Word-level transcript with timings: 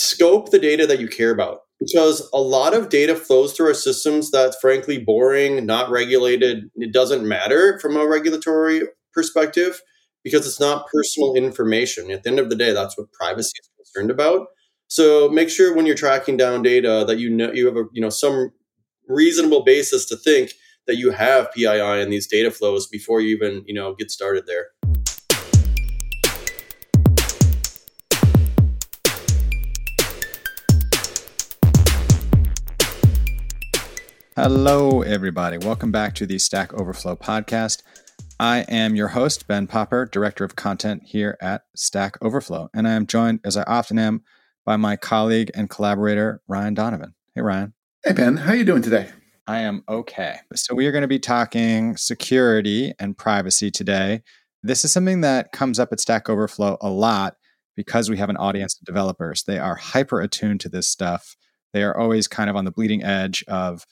scope 0.00 0.50
the 0.50 0.58
data 0.58 0.86
that 0.86 0.98
you 1.00 1.08
care 1.08 1.30
about 1.30 1.60
because 1.78 2.28
a 2.32 2.40
lot 2.40 2.74
of 2.74 2.88
data 2.88 3.14
flows 3.14 3.52
through 3.52 3.68
our 3.68 3.74
systems 3.74 4.30
that's 4.30 4.56
frankly 4.60 4.98
boring, 4.98 5.66
not 5.66 5.90
regulated. 5.90 6.70
It 6.76 6.92
doesn't 6.92 7.26
matter 7.26 7.78
from 7.80 7.96
a 7.96 8.06
regulatory 8.06 8.82
perspective 9.12 9.82
because 10.24 10.46
it's 10.46 10.60
not 10.60 10.86
personal 10.88 11.34
information. 11.34 12.10
At 12.10 12.22
the 12.22 12.30
end 12.30 12.38
of 12.38 12.50
the 12.50 12.56
day, 12.56 12.72
that's 12.72 12.96
what 12.96 13.12
privacy 13.12 13.52
is 13.60 13.70
concerned 13.76 14.10
about. 14.10 14.48
So 14.88 15.28
make 15.28 15.48
sure 15.48 15.74
when 15.74 15.86
you're 15.86 15.94
tracking 15.94 16.36
down 16.36 16.62
data 16.62 17.04
that 17.06 17.18
you 17.18 17.30
know 17.30 17.52
you 17.52 17.66
have 17.66 17.76
a 17.76 17.84
you 17.92 18.00
know 18.00 18.10
some 18.10 18.52
reasonable 19.08 19.64
basis 19.64 20.04
to 20.06 20.16
think 20.16 20.52
that 20.86 20.96
you 20.96 21.10
have 21.10 21.52
PII 21.52 22.00
in 22.00 22.10
these 22.10 22.26
data 22.26 22.50
flows 22.50 22.86
before 22.86 23.20
you 23.20 23.36
even 23.36 23.64
you 23.66 23.74
know 23.74 23.94
get 23.94 24.10
started 24.10 24.46
there. 24.46 24.68
Hello, 34.42 35.02
everybody. 35.02 35.58
Welcome 35.58 35.92
back 35.92 36.14
to 36.14 36.24
the 36.24 36.38
Stack 36.38 36.72
Overflow 36.72 37.16
podcast. 37.16 37.82
I 38.38 38.60
am 38.70 38.96
your 38.96 39.08
host, 39.08 39.46
Ben 39.46 39.66
Popper, 39.66 40.06
Director 40.06 40.44
of 40.44 40.56
Content 40.56 41.02
here 41.04 41.36
at 41.42 41.64
Stack 41.76 42.16
Overflow. 42.22 42.70
And 42.72 42.88
I 42.88 42.92
am 42.92 43.06
joined, 43.06 43.40
as 43.44 43.58
I 43.58 43.64
often 43.64 43.98
am, 43.98 44.22
by 44.64 44.78
my 44.78 44.96
colleague 44.96 45.50
and 45.54 45.68
collaborator, 45.68 46.40
Ryan 46.48 46.72
Donovan. 46.72 47.14
Hey, 47.34 47.42
Ryan. 47.42 47.74
Hey, 48.02 48.14
Ben. 48.14 48.38
How 48.38 48.52
are 48.52 48.56
you 48.56 48.64
doing 48.64 48.80
today? 48.80 49.10
I 49.46 49.58
am 49.58 49.84
okay. 49.86 50.36
So, 50.54 50.74
we 50.74 50.86
are 50.86 50.92
going 50.92 51.02
to 51.02 51.06
be 51.06 51.18
talking 51.18 51.98
security 51.98 52.94
and 52.98 53.18
privacy 53.18 53.70
today. 53.70 54.22
This 54.62 54.86
is 54.86 54.90
something 54.90 55.20
that 55.20 55.52
comes 55.52 55.78
up 55.78 55.92
at 55.92 56.00
Stack 56.00 56.30
Overflow 56.30 56.78
a 56.80 56.88
lot 56.88 57.34
because 57.76 58.08
we 58.08 58.16
have 58.16 58.30
an 58.30 58.38
audience 58.38 58.74
of 58.80 58.86
developers. 58.86 59.42
They 59.42 59.58
are 59.58 59.74
hyper 59.74 60.18
attuned 60.22 60.60
to 60.60 60.70
this 60.70 60.88
stuff. 60.88 61.36
They 61.74 61.82
are 61.82 61.94
always 61.94 62.26
kind 62.26 62.48
of 62.48 62.56
on 62.56 62.64
the 62.64 62.72
bleeding 62.72 63.04
edge 63.04 63.44
of 63.46 63.84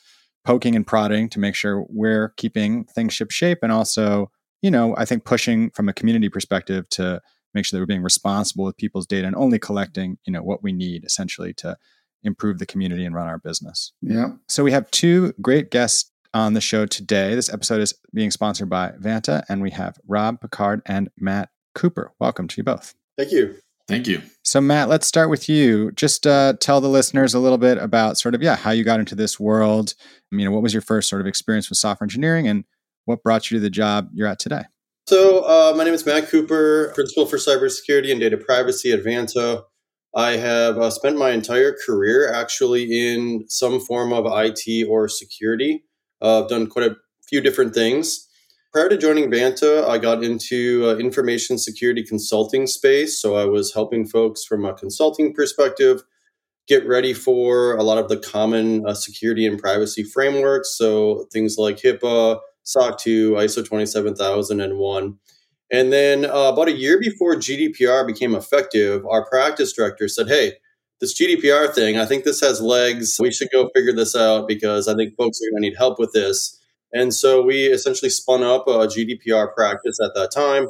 poking 0.44 0.77
and 0.77 0.86
prodding 0.86 1.28
to 1.28 1.39
make 1.39 1.55
sure 1.55 1.84
we're 1.89 2.31
keeping 2.36 2.84
things 2.84 3.12
ship 3.12 3.31
shape 3.31 3.58
and 3.62 3.72
also 3.72 4.31
you 4.62 4.70
know 4.70 4.94
i 4.97 5.05
think 5.05 5.25
pushing 5.25 5.70
from 5.70 5.89
a 5.89 5.92
community 5.92 6.28
perspective 6.28 6.89
to 6.89 7.20
make 7.55 7.64
sure 7.64 7.77
that 7.77 7.83
we're 7.83 7.86
being 7.86 8.03
responsible 8.03 8.64
with 8.64 8.77
people's 8.77 9.06
data 9.06 9.27
and 9.27 9.36
only 9.36 9.59
collecting 9.59 10.19
you 10.25 10.33
know 10.33 10.42
what 10.42 10.62
we 10.62 10.72
need 10.72 11.05
essentially 11.05 11.53
to 11.53 11.77
improve 12.22 12.59
the 12.59 12.66
community 12.66 13.05
and 13.05 13.14
run 13.14 13.27
our 13.27 13.39
business. 13.39 13.92
Yeah. 14.03 14.31
So 14.48 14.64
we 14.64 14.72
have 14.72 14.91
two 14.91 15.33
great 15.41 15.70
guests 15.70 16.11
on 16.34 16.55
the 16.55 16.61
show 16.61 16.86
today. 16.86 17.34
This 17.34 17.53
episode 17.53 17.81
is 17.81 17.94
being 18.12 18.31
sponsored 18.31 18.69
by 18.69 18.92
vanta 19.00 19.44
and 19.48 19.62
we 19.62 19.70
have 19.70 19.98
rob 20.06 20.41
picard 20.41 20.83
and 20.86 21.11
matt 21.19 21.50
cooper. 21.75 22.12
Welcome 22.20 22.48
to 22.48 22.56
you 22.59 22.64
both. 22.64 22.94
Thank 23.16 23.33
you 23.33 23.56
Thank 23.89 24.06
you. 24.06 24.20
So, 24.44 24.61
Matt, 24.61 24.91
let's 24.91 25.06
start 25.06 25.31
with 25.31 25.48
you. 25.48 25.91
Just 25.92 26.27
uh, 26.27 26.53
tell 26.61 26.83
the 26.83 26.89
listeners 26.89 27.33
a 27.33 27.39
little 27.39 27.56
bit 27.56 27.78
about 27.78 28.19
sort 28.19 28.34
of, 28.34 28.42
yeah, 28.42 28.55
how 28.55 28.70
you 28.70 28.84
got 28.84 29.00
into 29.00 29.14
this 29.14 29.41
world. 29.41 29.94
You 30.31 30.44
know, 30.44 30.50
what 30.50 30.62
was 30.62 30.75
your 30.75 30.83
first 30.83 31.08
sort 31.08 31.22
of 31.22 31.27
experience 31.27 31.70
with 31.70 31.78
software 31.78 32.05
engineering 32.05 32.47
and 32.47 32.64
what 33.06 33.22
brought 33.22 33.50
you 33.50 33.56
to 33.56 33.62
the 33.62 33.70
job 33.70 34.11
you're 34.12 34.28
at 34.28 34.39
today? 34.39 34.64
So, 35.06 35.41
uh, 35.41 35.75
my 35.75 35.84
name 35.84 35.94
is 35.94 36.05
Matt 36.05 36.28
Cooper, 36.28 36.92
Principal 36.94 37.25
for 37.25 37.39
Cybersecurity 37.39 38.11
and 38.11 38.20
Data 38.20 38.36
Privacy 38.36 38.92
at 38.92 39.03
Vanta. 39.03 39.62
I 40.14 40.33
have 40.33 40.77
uh, 40.77 40.91
spent 40.91 41.16
my 41.16 41.31
entire 41.31 41.75
career 41.86 42.31
actually 42.31 42.84
in 42.84 43.47
some 43.48 43.81
form 43.81 44.12
of 44.12 44.27
IT 44.27 44.86
or 44.86 45.09
security. 45.09 45.84
Uh, 46.20 46.42
I've 46.42 46.50
done 46.50 46.66
quite 46.66 46.91
a 46.91 46.97
few 47.27 47.41
different 47.41 47.75
things 47.75 48.28
prior 48.72 48.88
to 48.88 48.98
joining 48.98 49.30
Vanta, 49.30 49.86
I 49.86 49.98
got 49.98 50.22
into 50.22 50.88
uh, 50.88 50.97
information 50.97 51.58
security 51.58 52.02
consulting 52.02 52.66
space. 52.66 53.20
So 53.20 53.36
I 53.36 53.44
was 53.44 53.72
helping 53.72 54.06
folks 54.06 54.44
from 54.44 54.64
a 54.64 54.75
consulting 54.75 55.33
perspective 55.34 56.02
get 56.69 56.86
ready 56.86 57.14
for 57.14 57.75
a 57.77 57.83
lot 57.83 57.97
of 57.98 58.08
the 58.08 58.19
common 58.19 58.86
uh, 58.86 58.94
security 58.94 59.47
and 59.47 59.58
privacy 59.58 60.05
frameworks. 60.05 60.77
So 60.77 61.27
things 61.33 61.56
like 61.56 61.78
HIPAA, 61.78 62.41
SOC 62.62 62.98
2, 62.98 63.33
ISO 63.33 63.66
27001. 63.66 65.19
And 65.70 65.93
then 65.93 66.25
uh, 66.26 66.50
about 66.53 66.69
a 66.69 66.76
year 66.76 67.00
before 67.00 67.37
GDPR 67.37 68.06
became 68.06 68.34
effective, 68.34 69.04
our 69.06 69.28
practice 69.28 69.72
director 69.72 70.09
said, 70.09 70.28
Hey, 70.28 70.54
this 71.00 71.19
GDPR 71.19 71.72
thing, 71.75 71.98
I 71.98 72.04
think 72.04 72.25
this 72.25 72.41
has 72.41 72.60
legs. 72.60 73.16
We 73.20 73.32
should 73.32 73.48
go 73.53 73.70
figure 73.75 73.93
this 73.93 74.16
out 74.16 74.48
because 74.48 74.88
I 74.88 74.94
think 74.94 75.16
folks 75.16 75.38
are 75.41 75.50
going 75.50 75.62
to 75.62 75.69
need 75.69 75.76
help 75.76 75.98
with 75.98 76.12
this. 76.12 76.57
And 76.93 77.12
so 77.12 77.43
we 77.43 77.66
essentially 77.66 78.10
spun 78.10 78.43
up 78.43 78.66
a 78.66 78.87
GDPR 78.87 79.54
practice 79.54 79.99
at 80.03 80.12
that 80.15 80.31
time. 80.32 80.69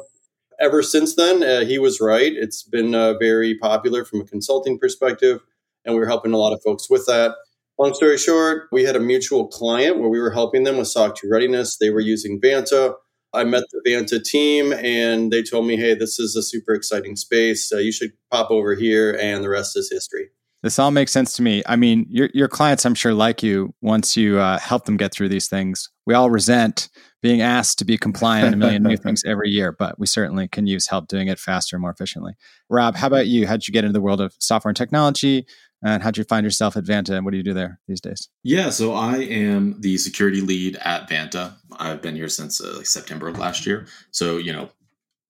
Ever 0.59 0.83
since 0.83 1.15
then, 1.15 1.41
uh, 1.41 1.65
he 1.65 1.79
was 1.79 2.01
right. 2.01 2.33
It's 2.33 2.63
been 2.63 2.93
uh, 2.93 3.13
very 3.17 3.57
popular 3.57 4.03
from 4.03 4.21
a 4.21 4.25
consulting 4.25 4.77
perspective, 4.77 5.39
and 5.85 5.95
we 5.95 6.01
were 6.01 6.07
helping 6.07 6.33
a 6.33 6.37
lot 6.37 6.53
of 6.53 6.61
folks 6.61 6.89
with 6.89 7.05
that. 7.05 7.35
Long 7.77 7.93
story 7.93 8.17
short, 8.17 8.67
we 8.73 8.83
had 8.83 8.97
a 8.97 8.99
mutual 8.99 9.47
client 9.47 9.99
where 9.99 10.09
we 10.09 10.19
were 10.19 10.31
helping 10.31 10.65
them 10.65 10.77
with 10.77 10.89
SOC 10.89 11.15
2 11.15 11.29
readiness. 11.31 11.77
They 11.77 11.89
were 11.89 12.01
using 12.01 12.41
Vanta. 12.41 12.95
I 13.33 13.45
met 13.45 13.63
the 13.71 13.89
Vanta 13.89 14.21
team, 14.21 14.73
and 14.73 15.31
they 15.31 15.43
told 15.43 15.65
me, 15.65 15.77
hey, 15.77 15.93
this 15.93 16.19
is 16.19 16.35
a 16.35 16.43
super 16.43 16.73
exciting 16.73 17.15
space. 17.15 17.71
Uh, 17.71 17.77
you 17.77 17.93
should 17.93 18.11
pop 18.29 18.51
over 18.51 18.75
here, 18.75 19.17
and 19.21 19.41
the 19.41 19.49
rest 19.49 19.77
is 19.77 19.89
history. 19.89 20.29
This 20.61 20.77
all 20.77 20.91
makes 20.91 21.11
sense 21.11 21.33
to 21.33 21.41
me. 21.41 21.63
I 21.65 21.75
mean, 21.75 22.05
your 22.09 22.29
your 22.33 22.47
clients, 22.47 22.85
I'm 22.85 22.95
sure, 22.95 23.13
like 23.13 23.41
you. 23.41 23.73
Once 23.81 24.17
you 24.17 24.39
uh, 24.39 24.59
help 24.59 24.85
them 24.85 24.97
get 24.97 25.13
through 25.13 25.29
these 25.29 25.47
things, 25.47 25.89
we 26.05 26.13
all 26.13 26.29
resent 26.29 26.89
being 27.21 27.41
asked 27.41 27.79
to 27.79 27.85
be 27.85 27.97
compliant 27.97 28.47
in 28.47 28.53
a 28.53 28.57
million 28.57 28.83
new 28.83 28.97
things 28.97 29.23
every 29.27 29.49
year, 29.49 29.71
but 29.71 29.99
we 29.99 30.05
certainly 30.05 30.47
can 30.47 30.67
use 30.67 30.87
help 30.87 31.07
doing 31.07 31.27
it 31.27 31.39
faster 31.39 31.75
and 31.75 31.81
more 31.81 31.91
efficiently. 31.91 32.33
Rob, 32.69 32.95
how 32.95 33.07
about 33.07 33.27
you? 33.27 33.45
How'd 33.47 33.67
you 33.67 33.73
get 33.73 33.83
into 33.83 33.93
the 33.93 34.01
world 34.01 34.21
of 34.21 34.33
software 34.39 34.69
and 34.69 34.77
technology? 34.77 35.45
And 35.81 36.03
how'd 36.03 36.17
you 36.17 36.25
find 36.25 36.43
yourself 36.43 36.75
at 36.75 36.83
Vanta? 36.83 37.11
And 37.11 37.23
what 37.23 37.31
do 37.31 37.37
you 37.37 37.43
do 37.43 37.53
there 37.53 37.79
these 37.87 38.01
days? 38.01 38.27
Yeah, 38.43 38.69
so 38.69 38.93
I 38.93 39.17
am 39.17 39.79
the 39.79 39.97
security 39.97 40.41
lead 40.41 40.75
at 40.77 41.09
Vanta. 41.09 41.53
I've 41.77 42.01
been 42.01 42.15
here 42.15 42.27
since 42.27 42.61
uh, 42.61 42.73
like 42.77 42.85
September 42.85 43.29
of 43.29 43.37
last 43.37 43.65
year. 43.65 43.87
So, 44.11 44.37
you 44.37 44.51
know, 44.51 44.69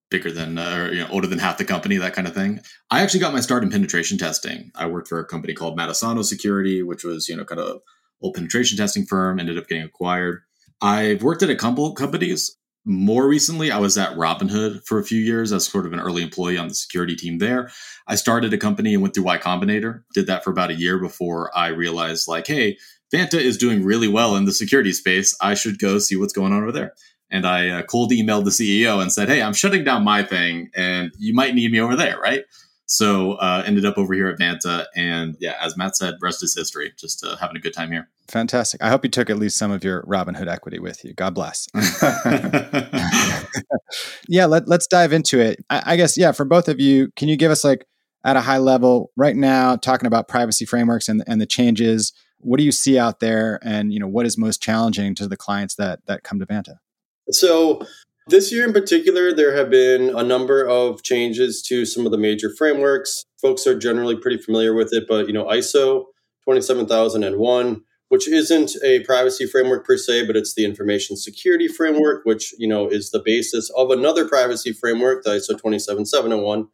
bigger 0.09 0.31
than 0.31 0.57
uh, 0.57 0.75
or 0.75 0.93
you 0.93 0.99
know 1.03 1.09
older 1.09 1.27
than 1.27 1.39
half 1.39 1.57
the 1.57 1.65
company 1.65 1.97
that 1.97 2.13
kind 2.13 2.27
of 2.27 2.33
thing. 2.33 2.59
I 2.89 3.01
actually 3.01 3.19
got 3.19 3.33
my 3.33 3.39
start 3.39 3.63
in 3.63 3.69
penetration 3.69 4.17
testing. 4.17 4.71
I 4.75 4.87
worked 4.87 5.07
for 5.07 5.19
a 5.19 5.25
company 5.25 5.53
called 5.53 5.77
Matasano 5.77 6.23
security 6.23 6.83
which 6.83 7.03
was 7.03 7.27
you 7.27 7.35
know 7.35 7.45
kind 7.45 7.61
of 7.61 7.81
old 8.21 8.35
penetration 8.35 8.77
testing 8.77 9.05
firm 9.05 9.39
ended 9.39 9.57
up 9.57 9.67
getting 9.67 9.83
acquired. 9.83 10.41
I've 10.81 11.23
worked 11.23 11.43
at 11.43 11.49
a 11.49 11.55
couple 11.55 11.93
companies. 11.93 12.55
More 12.85 13.27
recently 13.27 13.71
i 13.71 13.77
was 13.77 13.97
at 13.97 14.15
robinhood 14.15 14.85
for 14.85 14.99
a 14.99 15.03
few 15.03 15.19
years 15.19 15.51
as 15.51 15.67
sort 15.67 15.85
of 15.85 15.91
an 15.91 15.99
early 15.99 16.23
employee 16.23 16.57
on 16.57 16.69
the 16.69 16.73
security 16.73 17.15
team 17.15 17.37
there. 17.37 17.69
I 18.07 18.15
started 18.15 18.53
a 18.53 18.57
company 18.57 18.93
and 18.93 19.01
went 19.03 19.13
through 19.13 19.25
y 19.25 19.37
combinator. 19.37 20.03
Did 20.13 20.27
that 20.27 20.43
for 20.43 20.49
about 20.49 20.71
a 20.71 20.75
year 20.75 20.97
before 20.97 21.55
i 21.55 21.67
realized 21.67 22.27
like 22.27 22.47
hey 22.47 22.77
vanta 23.13 23.39
is 23.39 23.57
doing 23.57 23.83
really 23.83 24.07
well 24.07 24.35
in 24.35 24.45
the 24.45 24.53
security 24.53 24.93
space. 24.93 25.35
I 25.41 25.55
should 25.55 25.77
go 25.77 25.99
see 25.99 26.15
what's 26.15 26.33
going 26.33 26.53
on 26.53 26.63
over 26.63 26.71
there 26.71 26.93
and 27.31 27.45
I 27.45 27.69
uh, 27.69 27.81
cold 27.83 28.11
emailed 28.11 28.45
the 28.45 28.51
CEO 28.51 29.01
and 29.01 29.11
said, 29.11 29.29
"Hey, 29.29 29.41
I'm 29.41 29.53
shutting 29.53 29.83
down 29.83 30.03
my 30.03 30.23
thing, 30.23 30.69
and 30.75 31.11
you 31.17 31.33
might 31.33 31.55
need 31.55 31.71
me 31.71 31.79
over 31.79 31.95
there, 31.95 32.19
right?" 32.19 32.43
So 32.91 33.33
uh, 33.33 33.61
ended 33.67 33.85
up 33.85 33.99
over 33.99 34.15
here 34.15 34.29
at 34.29 34.39
Vanta, 34.39 34.87
and 34.95 35.37
yeah, 35.39 35.53
as 35.61 35.77
Matt 35.77 35.95
said, 35.95 36.15
rest 36.21 36.43
is 36.43 36.55
history. 36.55 36.91
Just 36.97 37.23
uh, 37.23 37.35
having 37.35 37.55
a 37.55 37.59
good 37.59 37.73
time 37.73 37.91
here. 37.91 38.09
Fantastic. 38.27 38.81
I 38.81 38.89
hope 38.89 39.03
you 39.03 39.11
took 39.11 39.29
at 39.29 39.37
least 39.37 39.57
some 39.57 39.69
of 39.69 39.83
your 39.83 40.01
Robinhood 40.03 40.47
equity 40.47 40.79
with 40.79 41.05
you. 41.05 41.13
God 41.13 41.35
bless. 41.35 41.67
yeah, 44.27 44.45
let, 44.45 44.67
us 44.67 44.87
dive 44.87 45.13
into 45.13 45.39
it. 45.39 45.63
I, 45.69 45.83
I 45.85 45.95
guess 45.97 46.17
yeah, 46.17 46.31
for 46.31 46.45
both 46.45 46.67
of 46.67 46.79
you, 46.79 47.11
can 47.15 47.27
you 47.27 47.37
give 47.37 47.51
us 47.51 47.63
like 47.63 47.85
at 48.23 48.35
a 48.35 48.41
high 48.41 48.57
level 48.57 49.11
right 49.15 49.35
now, 49.35 49.75
talking 49.75 50.07
about 50.07 50.27
privacy 50.27 50.65
frameworks 50.65 51.07
and 51.07 51.23
and 51.27 51.39
the 51.39 51.45
changes? 51.45 52.11
What 52.39 52.57
do 52.57 52.63
you 52.63 52.71
see 52.71 52.97
out 52.97 53.19
there, 53.19 53.59
and 53.61 53.93
you 53.93 53.99
know 53.99 54.07
what 54.07 54.25
is 54.25 54.35
most 54.35 54.63
challenging 54.63 55.13
to 55.13 55.27
the 55.27 55.37
clients 55.37 55.75
that 55.75 55.99
that 56.07 56.23
come 56.23 56.39
to 56.39 56.47
Vanta? 56.47 56.77
So, 57.31 57.81
this 58.27 58.51
year 58.51 58.65
in 58.65 58.73
particular, 58.73 59.33
there 59.33 59.55
have 59.55 59.71
been 59.71 60.15
a 60.15 60.23
number 60.23 60.63
of 60.63 61.01
changes 61.01 61.63
to 61.63 61.83
some 61.85 62.05
of 62.05 62.11
the 62.11 62.17
major 62.17 62.53
frameworks. 62.55 63.25
Folks 63.41 63.65
are 63.65 63.77
generally 63.77 64.15
pretty 64.15 64.37
familiar 64.37 64.73
with 64.73 64.89
it, 64.91 65.05
but 65.07 65.25
you 65.27 65.33
know, 65.33 65.45
ISO 65.45 66.05
27001, 66.45 67.81
which 68.09 68.27
isn't 68.27 68.71
a 68.83 68.99
privacy 69.01 69.47
framework 69.47 69.85
per 69.85 69.97
se, 69.97 70.27
but 70.27 70.35
it's 70.35 70.53
the 70.53 70.63
information 70.63 71.17
security 71.17 71.67
framework, 71.67 72.23
which 72.23 72.53
you 72.59 72.67
know 72.67 72.87
is 72.87 73.09
the 73.09 73.21
basis 73.23 73.71
of 73.71 73.89
another 73.89 74.27
privacy 74.27 74.71
framework, 74.71 75.23
the 75.23 75.31
ISO 75.31 75.59
27701. 75.59 76.67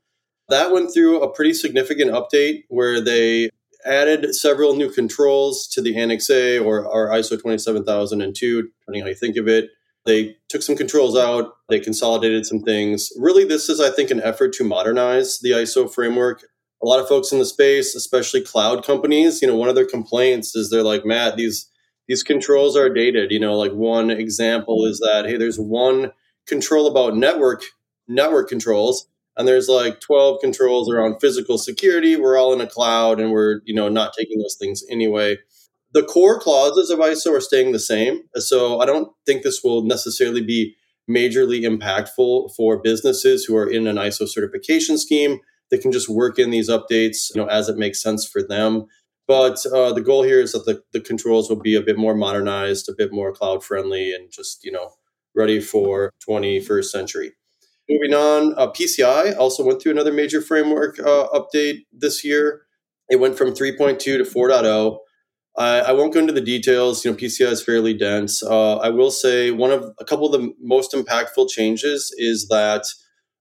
That 0.49 0.71
went 0.71 0.93
through 0.93 1.21
a 1.21 1.33
pretty 1.33 1.53
significant 1.53 2.11
update 2.11 2.63
where 2.67 3.01
they 3.01 3.49
added 3.85 4.35
several 4.35 4.75
new 4.75 4.89
controls 4.89 5.67
to 5.67 5.81
the 5.81 5.97
Annex 5.97 6.29
A 6.29 6.59
or, 6.59 6.85
or 6.85 7.09
ISO 7.09 7.41
27002, 7.41 8.63
depending 8.63 9.01
how 9.03 9.07
you 9.07 9.15
think 9.15 9.37
of 9.37 9.47
it. 9.47 9.69
They 10.05 10.37
took 10.49 10.61
some 10.61 10.75
controls 10.75 11.17
out, 11.17 11.53
they 11.69 11.79
consolidated 11.79 12.45
some 12.45 12.61
things. 12.61 13.09
Really, 13.17 13.43
this 13.43 13.69
is, 13.69 13.79
I 13.79 13.89
think, 13.89 14.11
an 14.11 14.21
effort 14.21 14.53
to 14.53 14.63
modernize 14.63 15.39
the 15.39 15.51
ISO 15.51 15.91
framework. 15.91 16.43
A 16.83 16.85
lot 16.85 16.99
of 16.99 17.07
folks 17.07 17.31
in 17.31 17.39
the 17.39 17.45
space, 17.45 17.95
especially 17.95 18.41
cloud 18.41 18.85
companies, 18.85 19.41
you 19.41 19.47
know, 19.47 19.55
one 19.55 19.69
of 19.69 19.75
their 19.75 19.87
complaints 19.87 20.55
is 20.55 20.69
they're 20.69 20.83
like, 20.83 21.05
Matt, 21.05 21.37
these 21.37 21.69
these 22.07 22.21
controls 22.21 22.77
are 22.77 22.93
dated. 22.93 23.31
You 23.31 23.39
know, 23.39 23.57
like 23.57 23.71
one 23.71 24.11
example 24.11 24.85
is 24.85 24.99
that 24.99 25.25
hey, 25.25 25.37
there's 25.37 25.59
one 25.59 26.11
control 26.47 26.87
about 26.87 27.15
network 27.15 27.63
network 28.07 28.47
controls, 28.47 29.07
and 29.37 29.47
there's 29.47 29.67
like 29.67 29.99
12 29.99 30.39
controls 30.41 30.89
around 30.91 31.19
physical 31.19 31.57
security. 31.57 32.15
We're 32.15 32.37
all 32.37 32.53
in 32.53 32.61
a 32.61 32.67
cloud 32.67 33.19
and 33.19 33.31
we're, 33.31 33.61
you 33.65 33.73
know, 33.75 33.89
not 33.89 34.13
taking 34.17 34.39
those 34.39 34.55
things 34.55 34.83
anyway. 34.89 35.37
The 35.95 36.03
core 36.03 36.37
clauses 36.37 36.89
of 36.89 36.99
ISO 36.99 37.31
are 37.31 37.39
staying 37.39 37.71
the 37.71 37.79
same. 37.79 38.19
So 38.35 38.81
I 38.81 38.85
don't 38.85 39.13
think 39.25 39.43
this 39.43 39.63
will 39.63 39.81
necessarily 39.81 40.43
be 40.43 40.75
majorly 41.09 41.61
impactful 41.61 42.53
for 42.53 42.81
businesses 42.81 43.45
who 43.45 43.55
are 43.55 43.69
in 43.69 43.87
an 43.87 43.95
ISO 43.95 44.27
certification 44.27 44.97
scheme. 44.97 45.39
They 45.71 45.77
can 45.77 45.93
just 45.93 46.09
work 46.09 46.37
in 46.37 46.49
these 46.49 46.69
updates, 46.69 47.33
you 47.33 47.41
know, 47.41 47.47
as 47.47 47.69
it 47.69 47.77
makes 47.77 48.03
sense 48.03 48.27
for 48.27 48.43
them. 48.43 48.87
But 49.25 49.65
uh, 49.67 49.93
the 49.93 50.01
goal 50.01 50.23
here 50.23 50.41
is 50.41 50.51
that 50.51 50.65
the, 50.65 50.83
the 50.91 50.99
controls 50.99 51.49
will 51.49 51.61
be 51.61 51.75
a 51.75 51.81
bit 51.81 51.97
more 51.97 52.13
modernized, 52.13 52.89
a 52.89 52.93
bit 52.93 53.13
more 53.13 53.31
cloud 53.31 53.63
friendly, 53.63 54.13
and 54.13 54.29
just 54.29 54.65
you 54.65 54.73
know 54.73 54.91
ready 55.33 55.61
for 55.61 56.11
21st 56.27 56.85
century. 56.85 57.31
Moving 57.89 58.13
on, 58.13 58.53
uh, 58.57 58.67
PCI 58.71 59.37
also 59.37 59.63
went 59.63 59.81
through 59.81 59.93
another 59.93 60.11
major 60.11 60.41
framework 60.41 60.99
uh, 60.99 61.27
update 61.33 61.85
this 61.93 62.23
year. 62.23 62.63
It 63.09 63.19
went 63.19 63.37
from 63.37 63.53
3.2 63.53 63.99
to 63.99 64.23
4.0. 64.23 64.97
I, 65.57 65.79
I, 65.79 65.91
won't 65.93 66.13
go 66.13 66.19
into 66.19 66.33
the 66.33 66.41
details. 66.41 67.05
You 67.05 67.11
know, 67.11 67.17
PCI 67.17 67.51
is 67.51 67.63
fairly 67.63 67.93
dense. 67.93 68.43
Uh, 68.43 68.77
I 68.77 68.89
will 68.89 69.11
say 69.11 69.51
one 69.51 69.71
of 69.71 69.93
a 69.99 70.05
couple 70.05 70.25
of 70.25 70.33
the 70.33 70.53
most 70.59 70.91
impactful 70.91 71.49
changes 71.49 72.13
is 72.17 72.47
that 72.49 72.85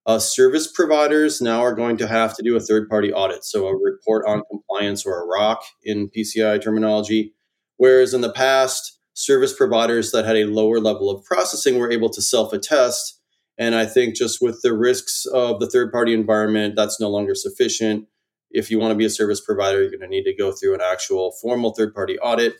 uh, 0.06 0.18
service 0.18 0.70
providers 0.70 1.40
now 1.40 1.60
are 1.60 1.74
going 1.74 1.96
to 1.96 2.06
have 2.06 2.36
to 2.36 2.42
do 2.42 2.56
a 2.56 2.60
third 2.60 2.88
party 2.88 3.12
audit, 3.12 3.44
so 3.44 3.66
a 3.66 3.74
report 3.74 4.24
on 4.28 4.42
compliance 4.50 5.04
or 5.04 5.22
a 5.22 5.26
ROC 5.26 5.62
in 5.82 6.10
PCI 6.10 6.62
terminology. 6.62 7.34
Whereas 7.78 8.14
in 8.14 8.20
the 8.20 8.32
past, 8.32 8.98
service 9.14 9.54
providers 9.54 10.10
that 10.12 10.24
had 10.24 10.36
a 10.36 10.44
lower 10.44 10.78
level 10.78 11.10
of 11.10 11.24
processing 11.24 11.78
were 11.78 11.90
able 11.90 12.10
to 12.10 12.22
self 12.22 12.52
attest. 12.52 13.20
And 13.56 13.74
I 13.74 13.86
think 13.86 14.14
just 14.16 14.42
with 14.42 14.60
the 14.62 14.76
risks 14.76 15.26
of 15.26 15.60
the 15.60 15.70
third 15.70 15.92
party 15.92 16.12
environment, 16.12 16.74
that's 16.76 17.00
no 17.00 17.08
longer 17.08 17.34
sufficient. 17.34 18.06
If 18.54 18.70
you 18.70 18.78
want 18.78 18.92
to 18.92 18.96
be 18.96 19.04
a 19.04 19.10
service 19.10 19.40
provider, 19.40 19.80
you're 19.80 19.90
going 19.90 20.00
to 20.00 20.08
need 20.08 20.24
to 20.24 20.34
go 20.34 20.52
through 20.52 20.74
an 20.74 20.80
actual 20.80 21.32
formal 21.42 21.74
third 21.74 21.92
party 21.92 22.18
audit. 22.20 22.54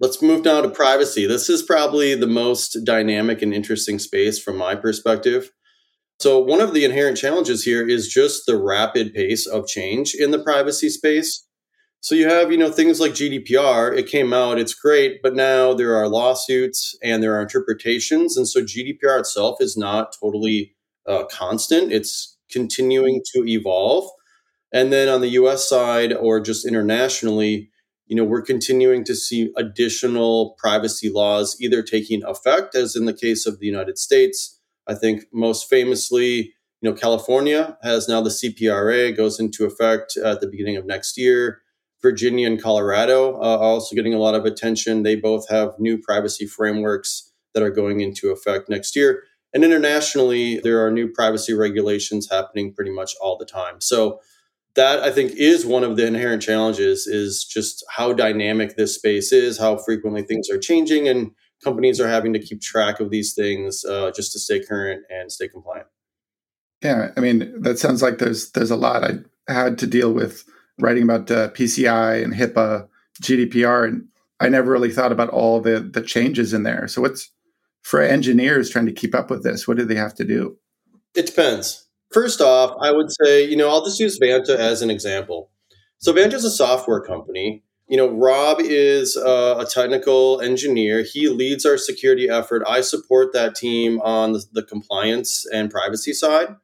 Let's 0.00 0.20
move 0.20 0.44
now 0.44 0.60
to 0.60 0.68
privacy. 0.68 1.26
This 1.26 1.48
is 1.48 1.62
probably 1.62 2.14
the 2.14 2.26
most 2.26 2.78
dynamic 2.84 3.42
and 3.42 3.54
interesting 3.54 3.98
space 3.98 4.38
from 4.38 4.56
my 4.56 4.74
perspective. 4.74 5.50
So, 6.20 6.38
one 6.38 6.60
of 6.60 6.74
the 6.74 6.84
inherent 6.84 7.16
challenges 7.16 7.64
here 7.64 7.86
is 7.86 8.08
just 8.08 8.46
the 8.46 8.56
rapid 8.56 9.14
pace 9.14 9.46
of 9.46 9.66
change 9.66 10.14
in 10.14 10.30
the 10.30 10.38
privacy 10.38 10.88
space. 10.88 11.46
So, 12.00 12.14
you 12.14 12.28
have, 12.28 12.52
you 12.52 12.58
know, 12.58 12.70
things 12.70 13.00
like 13.00 13.12
GDPR, 13.12 13.96
it 13.96 14.06
came 14.06 14.32
out, 14.32 14.58
it's 14.58 14.74
great, 14.74 15.22
but 15.22 15.34
now 15.34 15.74
there 15.74 15.96
are 15.96 16.08
lawsuits 16.08 16.94
and 17.02 17.22
there 17.22 17.34
are 17.34 17.42
interpretations. 17.42 18.36
And 18.36 18.46
so, 18.46 18.62
GDPR 18.62 19.20
itself 19.20 19.56
is 19.60 19.76
not 19.76 20.14
totally 20.20 20.74
uh, 21.06 21.24
constant, 21.30 21.92
it's 21.92 22.36
continuing 22.50 23.22
to 23.34 23.44
evolve. 23.46 24.08
And 24.74 24.92
then 24.92 25.08
on 25.08 25.20
the 25.20 25.28
US 25.28 25.68
side 25.68 26.12
or 26.12 26.40
just 26.40 26.66
internationally, 26.66 27.70
you 28.06 28.16
know, 28.16 28.24
we're 28.24 28.42
continuing 28.42 29.04
to 29.04 29.14
see 29.14 29.52
additional 29.56 30.56
privacy 30.58 31.08
laws 31.08 31.56
either 31.60 31.80
taking 31.80 32.24
effect, 32.24 32.74
as 32.74 32.96
in 32.96 33.06
the 33.06 33.14
case 33.14 33.46
of 33.46 33.60
the 33.60 33.66
United 33.66 33.98
States, 33.98 34.60
I 34.86 34.94
think 34.94 35.26
most 35.32 35.70
famously, 35.70 36.52
you 36.82 36.90
know, 36.90 36.92
California 36.92 37.78
has 37.82 38.08
now 38.08 38.20
the 38.20 38.30
CPRA 38.30 39.16
goes 39.16 39.38
into 39.38 39.64
effect 39.64 40.16
at 40.16 40.40
the 40.40 40.48
beginning 40.48 40.76
of 40.76 40.84
next 40.84 41.16
year. 41.16 41.62
Virginia 42.02 42.46
and 42.46 42.60
Colorado 42.60 43.36
uh, 43.36 43.56
are 43.56 43.58
also 43.62 43.94
getting 43.96 44.12
a 44.12 44.18
lot 44.18 44.34
of 44.34 44.44
attention. 44.44 45.04
They 45.04 45.16
both 45.16 45.48
have 45.48 45.78
new 45.78 45.96
privacy 45.96 46.46
frameworks 46.46 47.32
that 47.54 47.62
are 47.62 47.70
going 47.70 48.00
into 48.00 48.30
effect 48.30 48.68
next 48.68 48.94
year. 48.96 49.22
And 49.54 49.64
internationally, 49.64 50.58
there 50.58 50.84
are 50.84 50.90
new 50.90 51.08
privacy 51.08 51.54
regulations 51.54 52.28
happening 52.28 52.74
pretty 52.74 52.90
much 52.90 53.14
all 53.22 53.38
the 53.38 53.46
time. 53.46 53.80
So 53.80 54.20
that 54.76 55.02
I 55.02 55.10
think 55.10 55.32
is 55.36 55.64
one 55.64 55.84
of 55.84 55.96
the 55.96 56.06
inherent 56.06 56.42
challenges 56.42 57.06
is 57.06 57.44
just 57.44 57.84
how 57.90 58.12
dynamic 58.12 58.76
this 58.76 58.94
space 58.94 59.32
is, 59.32 59.58
how 59.58 59.76
frequently 59.76 60.22
things 60.22 60.50
are 60.50 60.58
changing, 60.58 61.06
and 61.06 61.30
companies 61.62 62.00
are 62.00 62.08
having 62.08 62.32
to 62.32 62.38
keep 62.38 62.60
track 62.60 63.00
of 63.00 63.10
these 63.10 63.34
things 63.34 63.84
uh, 63.84 64.10
just 64.14 64.32
to 64.32 64.38
stay 64.38 64.64
current 64.64 65.02
and 65.08 65.30
stay 65.30 65.48
compliant. 65.48 65.86
Yeah, 66.82 67.10
I 67.16 67.20
mean 67.20 67.62
that 67.62 67.78
sounds 67.78 68.02
like 68.02 68.18
there's 68.18 68.50
there's 68.50 68.70
a 68.70 68.76
lot 68.76 69.04
I 69.04 69.52
had 69.52 69.78
to 69.78 69.86
deal 69.86 70.12
with 70.12 70.44
writing 70.78 71.04
about 71.04 71.30
uh, 71.30 71.48
PCI 71.50 72.22
and 72.22 72.34
HIPAA, 72.34 72.88
GDPR, 73.22 73.88
and 73.88 74.08
I 74.40 74.48
never 74.48 74.70
really 74.70 74.92
thought 74.92 75.12
about 75.12 75.30
all 75.30 75.60
the 75.60 75.80
the 75.80 76.02
changes 76.02 76.52
in 76.52 76.64
there. 76.64 76.88
So 76.88 77.00
what's 77.00 77.30
for 77.82 78.02
engineers 78.02 78.70
trying 78.70 78.86
to 78.86 78.92
keep 78.92 79.14
up 79.14 79.30
with 79.30 79.44
this? 79.44 79.68
What 79.68 79.76
do 79.76 79.84
they 79.84 79.94
have 79.94 80.14
to 80.16 80.24
do? 80.24 80.58
It 81.14 81.26
depends. 81.26 81.83
First 82.14 82.40
off, 82.40 82.74
I 82.80 82.92
would 82.92 83.10
say 83.10 83.44
you 83.44 83.56
know 83.56 83.68
I'll 83.68 83.84
just 83.84 84.00
use 84.00 84.18
Vanta 84.18 84.56
as 84.56 84.80
an 84.80 84.90
example. 84.90 85.50
So 85.98 86.12
Vanta 86.12 86.34
is 86.34 86.44
a 86.44 86.50
software 86.50 87.00
company 87.00 87.64
you 87.88 87.98
know, 87.98 88.10
Rob 88.10 88.58
is 88.60 89.16
uh, 89.16 89.56
a 89.58 89.66
technical 89.66 90.40
engineer. 90.40 91.02
He 91.02 91.28
leads 91.28 91.66
our 91.66 91.76
security 91.76 92.28
effort. 92.28 92.62
I 92.66 92.80
support 92.80 93.32
that 93.34 93.54
team 93.54 94.00
on 94.00 94.32
the, 94.32 94.44
the 94.52 94.62
compliance 94.62 95.44
and 95.52 95.70
privacy 95.70 96.14
side. 96.14 96.56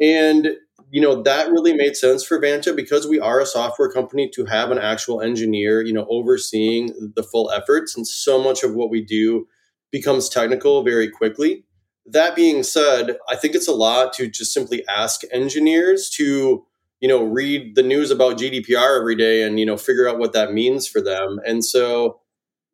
And, 0.00 0.50
you 0.90 1.00
know, 1.00 1.22
that 1.22 1.50
really 1.50 1.74
made 1.74 1.96
sense 1.96 2.24
for 2.24 2.40
Vanta 2.40 2.74
because 2.74 3.06
we 3.06 3.18
are 3.18 3.40
a 3.40 3.46
software 3.46 3.90
company 3.90 4.30
to 4.34 4.44
have 4.44 4.70
an 4.70 4.78
actual 4.78 5.20
engineer, 5.20 5.82
you 5.82 5.92
know, 5.92 6.06
overseeing 6.08 7.12
the 7.16 7.24
full 7.24 7.50
efforts. 7.50 7.96
And 7.96 8.06
so 8.06 8.40
much 8.40 8.62
of 8.62 8.74
what 8.74 8.90
we 8.90 9.04
do 9.04 9.48
becomes 9.90 10.28
technical 10.28 10.84
very 10.84 11.10
quickly. 11.10 11.64
That 12.10 12.34
being 12.34 12.62
said, 12.62 13.16
I 13.28 13.36
think 13.36 13.54
it's 13.54 13.68
a 13.68 13.72
lot 13.72 14.12
to 14.14 14.28
just 14.28 14.52
simply 14.52 14.86
ask 14.88 15.22
engineers 15.32 16.08
to 16.10 16.64
you 17.00 17.08
know 17.08 17.22
read 17.22 17.74
the 17.74 17.82
news 17.82 18.10
about 18.10 18.38
GDPR 18.38 18.98
every 18.98 19.14
day 19.14 19.42
and 19.42 19.60
you 19.60 19.66
know 19.66 19.76
figure 19.76 20.08
out 20.08 20.18
what 20.18 20.32
that 20.32 20.52
means 20.52 20.86
for 20.86 21.00
them. 21.00 21.38
And 21.46 21.64
so, 21.64 22.20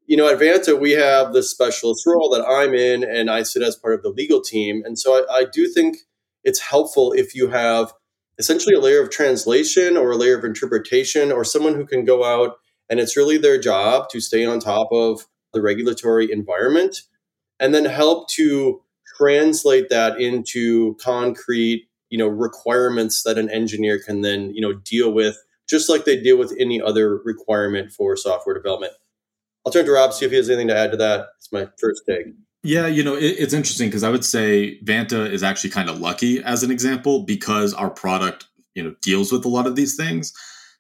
you 0.07 0.17
know, 0.17 0.29
at 0.29 0.39
Vanta 0.39 0.79
we 0.79 0.93
have 0.93 1.33
the 1.33 1.43
specialist 1.43 2.07
role 2.07 2.31
that 2.31 2.47
I'm 2.47 2.75
in, 2.75 3.05
and 3.05 3.31
I 3.31 3.43
sit 3.43 3.63
as 3.63 3.77
part 3.77 3.95
of 3.95 4.03
the 4.03 4.11
legal 4.11 4.41
team. 4.41 4.83
And 4.85 4.99
so 4.99 5.25
I, 5.29 5.41
I 5.41 5.45
do 5.45 5.67
think 5.69 5.99
it's 6.45 6.61
helpful 6.61 7.13
if 7.13 7.35
you 7.35 7.49
have 7.49 7.93
essentially 8.39 8.75
a 8.75 8.81
layer 8.81 9.03
of 9.03 9.11
translation 9.11 9.97
or 9.97 10.13
a 10.13 10.17
layer 10.17 10.37
of 10.37 10.45
interpretation 10.45 11.31
or 11.33 11.45
someone 11.45 11.75
who 11.75 11.87
can 11.87 12.05
go 12.05 12.25
out 12.25 12.57
and 12.91 13.01
it's 13.01 13.17
really 13.17 13.39
their 13.39 13.59
job 13.59 14.09
to 14.11 14.21
stay 14.21 14.45
on 14.45 14.61
top 14.61 14.89
of 14.93 15.27
the 15.53 15.63
regulatory 15.63 16.31
environment 16.31 17.03
and 17.61 17.75
then 17.75 17.85
help 17.85 18.29
to 18.29 18.83
translate 19.17 19.89
that 19.91 20.21
into 20.21 20.95
concrete 20.97 21.89
you 22.11 22.19
know 22.19 22.29
requirements 22.29 23.23
that 23.25 23.39
an 23.39 23.51
engineer 23.51 23.99
can 23.99 24.21
then 24.21 24.55
you 24.55 24.61
know 24.61 24.73
deal 24.73 25.13
with 25.13 25.37
just 25.69 25.89
like 25.89 26.05
they 26.05 26.21
deal 26.21 26.37
with 26.37 26.55
any 26.61 26.81
other 26.81 27.19
requirement 27.25 27.91
for 27.91 28.17
software 28.17 28.55
development. 28.55 28.93
I'll 29.65 29.73
turn 29.73 29.87
to 29.87 29.93
rob 29.93 30.13
see 30.13 30.27
if 30.27 30.31
he 30.31 30.37
has 30.37 30.51
anything 30.51 30.69
to 30.69 30.77
add 30.77 30.91
to 30.91 30.97
that. 30.99 31.29
It's 31.39 31.51
my 31.51 31.69
first 31.81 32.03
take. 32.09 32.27
Yeah, 32.63 32.87
you 32.87 33.03
know, 33.03 33.15
it, 33.15 33.37
it's 33.39 33.53
interesting 33.53 33.89
because 33.89 34.05
I 34.05 34.11
would 34.11 34.25
say 34.25 34.79
Vanta 34.85 35.29
is 35.29 35.43
actually 35.43 35.71
kind 35.71 35.89
of 35.89 35.99
lucky 35.99 36.43
as 36.43 36.63
an 36.63 36.71
example 36.71 37.25
because 37.25 37.75
our 37.75 37.91
product, 37.91 38.47
you 38.75 38.83
know, 38.83 38.95
deals 39.03 39.33
with 39.33 39.45
a 39.45 39.49
lot 39.49 39.67
of 39.67 39.75
these 39.75 39.97
things 39.97 40.33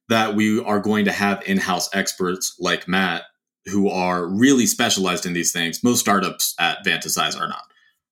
that 0.08 0.34
we 0.34 0.62
are 0.62 0.80
going 0.80 1.06
to 1.06 1.12
have 1.12 1.42
in-house 1.46 1.88
experts 1.94 2.56
like 2.60 2.86
Matt 2.86 3.22
who 3.66 3.88
are 3.88 4.26
really 4.26 4.66
specialized 4.66 5.26
in 5.26 5.32
these 5.32 5.50
things. 5.50 5.82
Most 5.82 6.00
startups 6.00 6.54
at 6.60 6.84
Vanta 6.84 7.08
size 7.08 7.34
are 7.34 7.48
not 7.48 7.64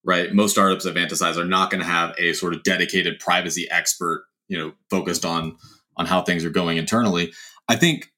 right? 0.04 0.32
Most 0.32 0.52
startups 0.52 0.86
at 0.86 0.94
Vantasize 0.94 1.36
are 1.36 1.44
not 1.44 1.70
going 1.70 1.80
to 1.80 1.86
have 1.86 2.14
a 2.18 2.32
sort 2.32 2.54
of 2.54 2.62
dedicated 2.62 3.20
privacy 3.20 3.68
expert, 3.70 4.24
you 4.48 4.58
know, 4.58 4.72
focused 4.90 5.24
on 5.24 5.56
on 5.96 6.06
how 6.06 6.22
things 6.22 6.44
are 6.44 6.50
going 6.50 6.78
internally. 6.78 7.32
I 7.68 7.76
think 7.76 8.10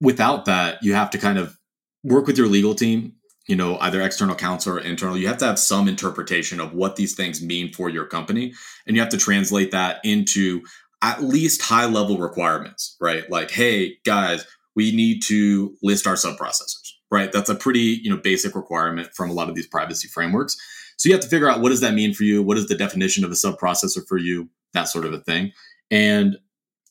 without 0.00 0.44
that, 0.44 0.82
you 0.82 0.94
have 0.94 1.10
to 1.10 1.18
kind 1.18 1.38
of 1.38 1.58
work 2.04 2.26
with 2.26 2.38
your 2.38 2.46
legal 2.46 2.74
team, 2.74 3.14
you 3.48 3.56
know, 3.56 3.78
either 3.78 4.00
external 4.00 4.36
counsel 4.36 4.76
or 4.76 4.80
internal. 4.80 5.16
You 5.16 5.26
have 5.26 5.38
to 5.38 5.46
have 5.46 5.58
some 5.58 5.88
interpretation 5.88 6.60
of 6.60 6.72
what 6.72 6.96
these 6.96 7.14
things 7.14 7.42
mean 7.42 7.72
for 7.72 7.88
your 7.88 8.06
company, 8.06 8.54
and 8.86 8.96
you 8.96 9.02
have 9.02 9.10
to 9.10 9.18
translate 9.18 9.72
that 9.72 10.00
into 10.04 10.62
at 11.02 11.22
least 11.22 11.62
high 11.62 11.86
level 11.86 12.18
requirements, 12.18 12.96
right? 13.00 13.28
Like, 13.30 13.50
hey, 13.50 13.98
guys, 14.04 14.46
we 14.74 14.94
need 14.94 15.22
to 15.24 15.76
list 15.82 16.06
our 16.06 16.16
sub 16.16 16.36
processors, 16.38 16.92
right? 17.10 17.32
That's 17.32 17.50
a 17.50 17.54
pretty, 17.54 18.00
you 18.02 18.10
know, 18.10 18.16
basic 18.16 18.54
requirement 18.54 19.10
from 19.14 19.30
a 19.30 19.32
lot 19.32 19.48
of 19.48 19.54
these 19.54 19.66
privacy 19.66 20.08
frameworks. 20.08 20.56
So 20.96 21.08
you 21.08 21.14
have 21.14 21.22
to 21.22 21.28
figure 21.28 21.48
out 21.48 21.60
what 21.60 21.70
does 21.70 21.80
that 21.80 21.94
mean 21.94 22.14
for 22.14 22.24
you? 22.24 22.42
What 22.42 22.58
is 22.58 22.66
the 22.66 22.76
definition 22.76 23.24
of 23.24 23.30
a 23.30 23.36
sub 23.36 23.58
processor 23.58 24.06
for 24.06 24.18
you? 24.18 24.48
That 24.72 24.84
sort 24.84 25.04
of 25.04 25.12
a 25.12 25.20
thing. 25.20 25.52
And 25.90 26.38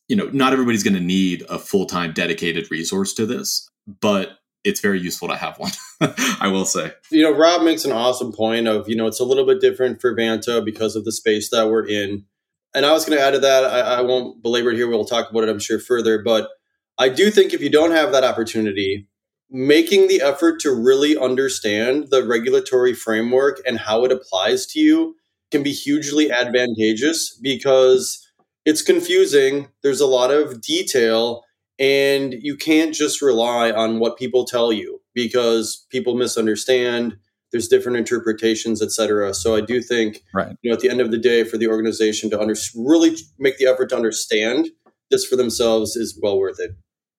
you 0.08 0.16
know, 0.16 0.30
not 0.32 0.54
everybody's 0.54 0.84
going 0.84 0.96
to 0.96 1.00
need 1.00 1.44
a 1.50 1.58
full-time 1.58 2.14
dedicated 2.14 2.70
resource 2.70 3.14
to 3.16 3.26
this, 3.26 3.70
but 3.88 4.38
it's 4.64 4.80
very 4.80 5.00
useful 5.00 5.28
to 5.28 5.36
have 5.36 5.58
one. 5.58 5.72
I 6.40 6.48
will 6.48 6.66
say. 6.66 6.92
You 7.12 7.24
know, 7.24 7.36
Rob 7.36 7.64
makes 7.64 7.86
an 7.86 7.92
awesome 7.92 8.32
point 8.32 8.68
of, 8.68 8.90
you 8.90 8.96
know, 8.96 9.08
it's 9.08 9.20
a 9.20 9.24
little 9.24 9.46
bit 9.46 9.62
different 9.62 10.02
for 10.02 10.16
Vanta 10.16 10.64
because 10.64 10.96
of 10.96 11.06
the 11.06 11.12
space 11.12 11.50
that 11.50 11.70
we're 11.70 11.88
in. 11.88 12.26
And 12.74 12.86
I 12.86 12.92
was 12.92 13.06
going 13.06 13.18
to 13.18 13.24
add 13.24 13.32
to 13.32 13.40
that, 13.40 13.64
I, 13.64 13.80
I 13.80 14.02
won't 14.02 14.44
belabor 14.44 14.72
it 14.72 14.76
here. 14.76 14.88
We'll 14.88 15.06
talk 15.06 15.30
about 15.30 15.44
it, 15.44 15.50
I'm 15.50 15.60
sure, 15.60 15.80
further. 15.80 16.22
But 16.22 16.50
I 16.98 17.10
do 17.10 17.32
think 17.32 17.54
if 17.54 17.62
you 17.62 17.70
don't 17.70 17.92
have 17.92 18.12
that 18.12 18.24
opportunity, 18.24 19.08
making 19.50 20.08
the 20.08 20.22
effort 20.22 20.60
to 20.60 20.72
really 20.72 21.18
understand 21.18 22.08
the 22.10 22.26
regulatory 22.26 22.94
framework 22.94 23.62
and 23.66 23.80
how 23.80 24.04
it 24.04 24.12
applies 24.12 24.66
to 24.66 24.80
you 24.80 25.16
can 25.52 25.64
be 25.64 25.72
hugely 25.72 26.32
advantageous 26.32 27.38
because 27.42 28.26
it's 28.66 28.82
confusing. 28.82 29.70
There's 29.84 30.02
a 30.02 30.08
lot 30.08 30.32
of 30.32 30.62
detail, 30.62 31.44
and 31.80 32.34
you 32.34 32.58
can't 32.58 32.94
just 32.94 33.22
rely 33.22 33.72
on 33.72 34.00
what 34.00 34.18
people 34.18 34.46
tell 34.46 34.74
you 34.74 35.02
because 35.14 35.86
people 35.90 36.16
misunderstand. 36.16 37.18
There's 37.52 37.68
different 37.68 37.98
interpretations, 37.98 38.82
etc. 38.82 39.34
So 39.34 39.56
I 39.56 39.62
do 39.62 39.82
think, 39.82 40.24
right. 40.34 40.58
you 40.62 40.70
know, 40.70 40.76
at 40.76 40.82
the 40.82 40.90
end 40.90 41.00
of 41.00 41.12
the 41.12 41.18
day, 41.18 41.44
for 41.44 41.58
the 41.58 41.68
organization 41.68 42.30
to 42.32 42.40
under- 42.40 42.56
really 42.76 43.16
make 43.38 43.58
the 43.58 43.68
effort 43.68 43.90
to 43.90 43.96
understand 43.96 44.70
this 45.12 45.26
for 45.26 45.36
themselves 45.36 45.96
is 45.96 46.20
well 46.22 46.38
worth 46.38 46.60
it. 46.60 46.72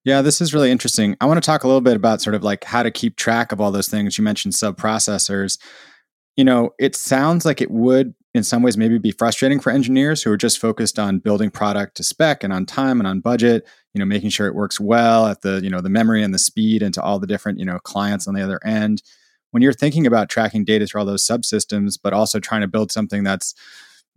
Yeah, 0.07 0.21
this 0.21 0.39
is 0.39 0.53
really 0.53 0.71
interesting. 0.71 1.17
I 1.19 1.25
want 1.25 1.35
to 1.35 1.45
talk 1.45 1.65
a 1.65 1.67
little 1.67 1.81
bit 1.81 1.97
about 1.97 2.21
sort 2.21 2.33
of 2.33 2.41
like 2.41 2.63
how 2.63 2.81
to 2.81 2.89
keep 2.89 3.17
track 3.17 3.51
of 3.51 3.59
all 3.59 3.73
those 3.73 3.89
things. 3.89 4.17
You 4.17 4.23
mentioned 4.23 4.55
sub 4.55 4.77
processors. 4.77 5.59
You 6.37 6.45
know, 6.45 6.69
it 6.79 6.95
sounds 6.95 7.43
like 7.43 7.59
it 7.59 7.69
would 7.69 8.15
in 8.33 8.41
some 8.45 8.63
ways 8.63 8.77
maybe 8.77 8.97
be 8.99 9.11
frustrating 9.11 9.59
for 9.59 9.69
engineers 9.69 10.23
who 10.23 10.31
are 10.31 10.37
just 10.37 10.59
focused 10.59 10.97
on 10.97 11.19
building 11.19 11.49
product 11.51 11.97
to 11.97 12.05
spec 12.05 12.41
and 12.41 12.53
on 12.53 12.65
time 12.65 13.01
and 13.01 13.07
on 13.07 13.19
budget, 13.19 13.67
you 13.93 13.99
know, 13.99 14.05
making 14.05 14.29
sure 14.29 14.47
it 14.47 14.55
works 14.55 14.79
well 14.79 15.27
at 15.27 15.41
the, 15.41 15.59
you 15.61 15.69
know, 15.69 15.81
the 15.81 15.89
memory 15.89 16.23
and 16.23 16.33
the 16.33 16.39
speed 16.39 16.81
and 16.81 16.93
to 16.93 17.01
all 17.01 17.19
the 17.19 17.27
different, 17.27 17.59
you 17.59 17.65
know, 17.65 17.77
clients 17.79 18.29
on 18.29 18.33
the 18.33 18.41
other 18.41 18.61
end. 18.63 19.03
When 19.51 19.61
you're 19.61 19.73
thinking 19.73 20.07
about 20.07 20.29
tracking 20.29 20.63
data 20.63 20.87
through 20.87 21.01
all 21.01 21.05
those 21.05 21.27
subsystems, 21.27 21.99
but 22.01 22.13
also 22.13 22.39
trying 22.39 22.61
to 22.61 22.67
build 22.69 22.93
something 22.93 23.25
that's 23.25 23.53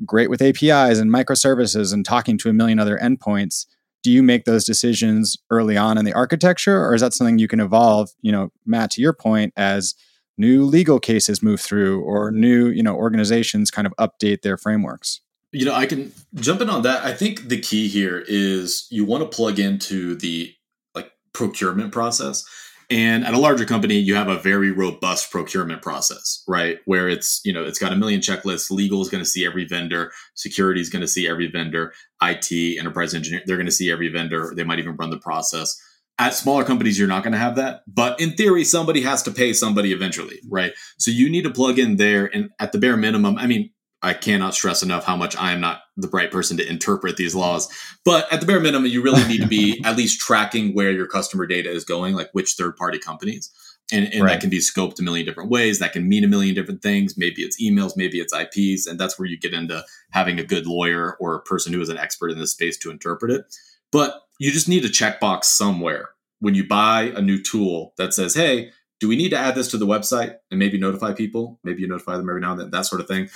great 0.06 0.30
with 0.30 0.40
APIs 0.40 1.00
and 1.00 1.12
microservices 1.12 1.92
and 1.92 2.06
talking 2.06 2.38
to 2.38 2.48
a 2.48 2.52
million 2.52 2.78
other 2.78 2.96
endpoints, 2.96 3.66
do 4.02 4.10
you 4.10 4.22
make 4.22 4.44
those 4.44 4.64
decisions 4.64 5.36
early 5.50 5.76
on 5.76 5.98
in 5.98 6.04
the 6.04 6.12
architecture 6.12 6.84
or 6.84 6.94
is 6.94 7.00
that 7.00 7.12
something 7.12 7.38
you 7.38 7.48
can 7.48 7.60
evolve 7.60 8.10
you 8.22 8.32
know 8.32 8.50
matt 8.66 8.90
to 8.90 9.00
your 9.00 9.12
point 9.12 9.52
as 9.56 9.94
new 10.40 10.64
legal 10.64 10.98
cases 10.98 11.42
move 11.42 11.60
through 11.60 12.00
or 12.02 12.30
new 12.30 12.68
you 12.68 12.82
know 12.82 12.96
organizations 12.96 13.70
kind 13.70 13.86
of 13.86 13.92
update 14.00 14.42
their 14.42 14.56
frameworks? 14.56 15.20
You 15.52 15.66
know 15.66 15.74
i 15.74 15.86
can 15.86 16.12
jump 16.36 16.60
in 16.60 16.70
on 16.70 16.82
that. 16.82 17.04
I 17.04 17.12
think 17.12 17.48
the 17.48 17.60
key 17.60 17.88
here 17.88 18.24
is 18.26 18.86
you 18.90 19.04
want 19.04 19.22
to 19.22 19.36
plug 19.36 19.58
into 19.58 20.14
the 20.14 20.54
like 20.94 21.12
procurement 21.32 21.92
process 21.92 22.44
and 22.90 23.24
at 23.24 23.34
a 23.34 23.38
larger 23.38 23.64
company, 23.64 23.94
you 23.94 24.16
have 24.16 24.28
a 24.28 24.38
very 24.38 24.72
robust 24.72 25.30
procurement 25.30 25.80
process, 25.80 26.42
right? 26.48 26.78
Where 26.86 27.08
it's, 27.08 27.40
you 27.44 27.52
know, 27.52 27.64
it's 27.64 27.78
got 27.78 27.92
a 27.92 27.96
million 27.96 28.20
checklists. 28.20 28.70
Legal 28.70 29.00
is 29.00 29.08
going 29.08 29.22
to 29.22 29.28
see 29.28 29.46
every 29.46 29.64
vendor. 29.64 30.10
Security 30.34 30.80
is 30.80 30.90
going 30.90 31.02
to 31.02 31.08
see 31.08 31.28
every 31.28 31.46
vendor. 31.46 31.92
IT, 32.20 32.78
enterprise 32.78 33.14
engineer, 33.14 33.42
they're 33.46 33.56
going 33.56 33.66
to 33.66 33.72
see 33.72 33.92
every 33.92 34.08
vendor. 34.08 34.52
They 34.56 34.64
might 34.64 34.80
even 34.80 34.96
run 34.96 35.10
the 35.10 35.18
process. 35.18 35.80
At 36.18 36.34
smaller 36.34 36.64
companies, 36.64 36.98
you're 36.98 37.08
not 37.08 37.22
going 37.22 37.32
to 37.32 37.38
have 37.38 37.56
that. 37.56 37.82
But 37.86 38.20
in 38.20 38.32
theory, 38.32 38.64
somebody 38.64 39.02
has 39.02 39.22
to 39.22 39.30
pay 39.30 39.52
somebody 39.52 39.92
eventually, 39.92 40.40
right? 40.48 40.72
So 40.98 41.10
you 41.10 41.30
need 41.30 41.44
to 41.44 41.50
plug 41.50 41.78
in 41.78 41.96
there. 41.96 42.26
And 42.26 42.50
at 42.58 42.72
the 42.72 42.78
bare 42.78 42.96
minimum, 42.96 43.38
I 43.38 43.46
mean, 43.46 43.70
I 44.02 44.14
cannot 44.14 44.54
stress 44.54 44.82
enough 44.82 45.04
how 45.04 45.16
much 45.16 45.36
I 45.36 45.52
am 45.52 45.60
not 45.60 45.82
the 45.96 46.08
right 46.08 46.30
person 46.30 46.56
to 46.56 46.68
interpret 46.68 47.16
these 47.16 47.34
laws. 47.34 47.68
But 48.04 48.32
at 48.32 48.40
the 48.40 48.46
bare 48.46 48.60
minimum, 48.60 48.90
you 48.90 49.02
really 49.02 49.26
need 49.26 49.42
to 49.42 49.46
be 49.46 49.80
at 49.84 49.96
least 49.96 50.20
tracking 50.20 50.74
where 50.74 50.90
your 50.90 51.06
customer 51.06 51.46
data 51.46 51.70
is 51.70 51.84
going, 51.84 52.14
like 52.14 52.30
which 52.32 52.54
third 52.54 52.76
party 52.76 52.98
companies. 52.98 53.50
And, 53.92 54.06
and 54.14 54.22
right. 54.22 54.32
that 54.32 54.40
can 54.40 54.50
be 54.50 54.58
scoped 54.58 55.00
a 55.00 55.02
million 55.02 55.26
different 55.26 55.50
ways. 55.50 55.80
That 55.80 55.92
can 55.92 56.08
mean 56.08 56.24
a 56.24 56.28
million 56.28 56.54
different 56.54 56.80
things. 56.80 57.18
Maybe 57.18 57.42
it's 57.42 57.60
emails, 57.60 57.96
maybe 57.96 58.20
it's 58.20 58.32
IPs. 58.32 58.86
And 58.86 58.98
that's 58.98 59.18
where 59.18 59.26
you 59.26 59.38
get 59.38 59.52
into 59.52 59.84
having 60.12 60.38
a 60.38 60.44
good 60.44 60.66
lawyer 60.66 61.16
or 61.20 61.34
a 61.34 61.42
person 61.42 61.72
who 61.72 61.80
is 61.80 61.88
an 61.88 61.98
expert 61.98 62.30
in 62.30 62.38
this 62.38 62.52
space 62.52 62.78
to 62.78 62.90
interpret 62.90 63.32
it. 63.32 63.44
But 63.90 64.22
you 64.38 64.52
just 64.52 64.68
need 64.68 64.84
a 64.84 64.88
checkbox 64.88 65.44
somewhere 65.44 66.10
when 66.38 66.54
you 66.54 66.66
buy 66.66 67.12
a 67.14 67.20
new 67.20 67.42
tool 67.42 67.92
that 67.98 68.14
says, 68.14 68.34
hey, 68.34 68.70
do 69.00 69.08
we 69.08 69.16
need 69.16 69.30
to 69.30 69.38
add 69.38 69.56
this 69.56 69.68
to 69.68 69.78
the 69.78 69.86
website 69.86 70.36
and 70.50 70.58
maybe 70.58 70.78
notify 70.78 71.12
people? 71.12 71.58
Maybe 71.64 71.82
you 71.82 71.88
notify 71.88 72.16
them 72.16 72.28
every 72.28 72.40
now 72.40 72.52
and 72.52 72.60
then, 72.60 72.70
that 72.70 72.86
sort 72.86 73.00
of 73.00 73.08
thing 73.08 73.28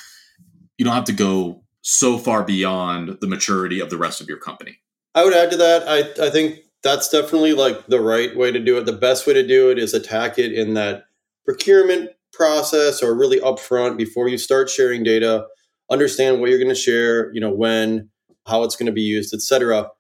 you 0.79 0.85
don't 0.85 0.95
have 0.95 1.05
to 1.05 1.13
go 1.13 1.63
so 1.83 2.19
far 2.19 2.43
beyond 2.43 3.19
the 3.21 3.27
maturity 3.27 3.81
of 3.81 3.91
the 3.91 3.99
rest 3.99 4.21
of 4.21 4.29
your 4.29 4.39
company. 4.39 4.79
I 5.15 5.25
would 5.25 5.35
add 5.35 5.51
to 5.51 5.57
that. 5.59 5.87
I, 5.87 6.27
I 6.27 6.31
think 6.31 6.61
that's 6.83 7.09
definitely 7.09 7.53
like 7.53 7.87
the 7.87 8.01
right 8.01 8.35
way 8.37 8.51
to 8.51 8.59
do 8.59 8.77
it. 8.79 8.87
The 8.87 8.93
best 8.93 9.27
way 9.27 9.35
to 9.35 9.47
do 9.47 9.71
it 9.71 9.79
is 9.79 9.95
attack 9.95 10.39
it 10.39 10.53
in 10.53 10.75
that 10.75 11.05
procurement 11.45 12.11
process 12.33 13.03
or 13.03 13.15
really 13.15 13.41
upfront 13.41 13.97
before 13.97 14.29
you 14.29 14.39
start 14.39 14.69
sharing 14.69 15.03
data. 15.03 15.47
Understand 15.91 16.41
what 16.41 16.51
you're 16.51 16.59
going 16.59 16.69
to 16.69 16.75
share, 16.75 17.33
you 17.33 17.41
know, 17.41 17.53
when, 17.53 18.11
how 18.47 18.65
it's 18.65 18.77
going 18.77 18.87
to 18.87 18.93
be 18.93 19.03
used, 19.03 19.35
etc. 19.35 19.91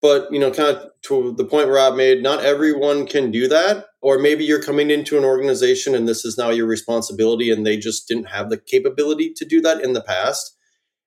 But 0.00 0.32
you 0.32 0.38
know, 0.38 0.50
kind 0.50 0.76
of 0.76 0.90
to 1.02 1.32
the 1.32 1.44
point 1.44 1.68
Rob 1.68 1.96
made, 1.96 2.22
not 2.22 2.44
everyone 2.44 3.06
can 3.06 3.30
do 3.30 3.48
that. 3.48 3.86
Or 4.04 4.18
maybe 4.18 4.44
you're 4.44 4.62
coming 4.62 4.90
into 4.90 5.16
an 5.16 5.24
organization 5.24 5.94
and 5.94 6.06
this 6.06 6.26
is 6.26 6.36
now 6.36 6.50
your 6.50 6.66
responsibility, 6.66 7.50
and 7.50 7.64
they 7.64 7.78
just 7.78 8.06
didn't 8.06 8.28
have 8.28 8.50
the 8.50 8.58
capability 8.58 9.32
to 9.32 9.46
do 9.46 9.62
that 9.62 9.82
in 9.82 9.94
the 9.94 10.02
past. 10.02 10.58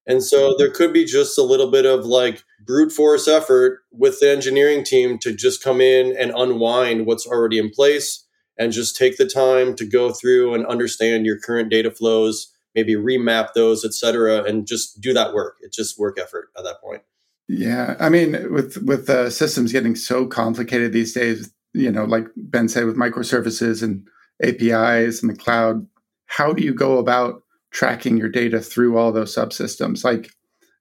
And 0.07 0.23
so 0.23 0.55
there 0.57 0.71
could 0.71 0.93
be 0.93 1.05
just 1.05 1.37
a 1.37 1.43
little 1.43 1.69
bit 1.69 1.85
of 1.85 2.05
like 2.05 2.43
brute 2.65 2.91
force 2.91 3.27
effort 3.27 3.81
with 3.91 4.19
the 4.19 4.31
engineering 4.31 4.83
team 4.83 5.19
to 5.19 5.31
just 5.31 5.63
come 5.63 5.79
in 5.79 6.17
and 6.17 6.31
unwind 6.31 7.05
what's 7.05 7.27
already 7.27 7.59
in 7.59 7.69
place 7.69 8.25
and 8.57 8.71
just 8.71 8.95
take 8.95 9.17
the 9.17 9.29
time 9.29 9.75
to 9.75 9.85
go 9.85 10.11
through 10.11 10.55
and 10.55 10.65
understand 10.65 11.27
your 11.27 11.37
current 11.39 11.69
data 11.69 11.91
flows, 11.91 12.51
maybe 12.73 12.95
remap 12.95 13.53
those, 13.53 13.85
et 13.85 13.93
cetera, 13.93 14.43
and 14.43 14.65
just 14.65 14.99
do 14.99 15.13
that 15.13 15.35
work. 15.35 15.57
It's 15.61 15.77
just 15.77 15.99
work 15.99 16.17
effort 16.19 16.49
at 16.57 16.63
that 16.63 16.81
point. 16.81 17.03
Yeah, 17.47 17.95
I 17.99 18.09
mean, 18.09 18.51
with 18.51 18.77
with 18.77 19.07
uh, 19.07 19.29
systems 19.29 19.71
getting 19.71 19.95
so 19.95 20.25
complicated 20.25 20.93
these 20.93 21.13
days, 21.13 21.53
you 21.73 21.91
know, 21.91 22.05
like 22.05 22.27
Ben 22.35 22.67
said, 22.67 22.85
with 22.85 22.95
microservices 22.95 23.83
and 23.83 24.07
APIs 24.43 25.21
and 25.21 25.31
the 25.31 25.37
cloud, 25.37 25.85
how 26.25 26.53
do 26.53 26.63
you 26.63 26.73
go 26.73 26.97
about 26.97 27.43
tracking 27.71 28.17
your 28.17 28.29
data 28.29 28.59
through 28.59 28.97
all 28.97 29.11
those 29.11 29.35
subsystems? 29.35 30.03
Like, 30.03 30.29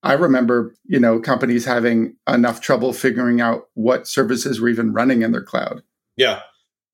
I 0.03 0.13
remember, 0.13 0.75
you 0.85 1.01
know, 1.01 1.19
companies 1.19 1.65
having 1.65 2.17
enough 2.29 2.61
trouble 2.61 2.93
figuring 2.93 3.41
out 3.41 3.69
what 3.75 4.07
services 4.07 4.61
were 4.61 4.69
even 4.69 4.93
running 4.93 5.23
in 5.23 5.33
their 5.33 5.43
cloud. 5.43 5.83
Yeah, 6.17 6.41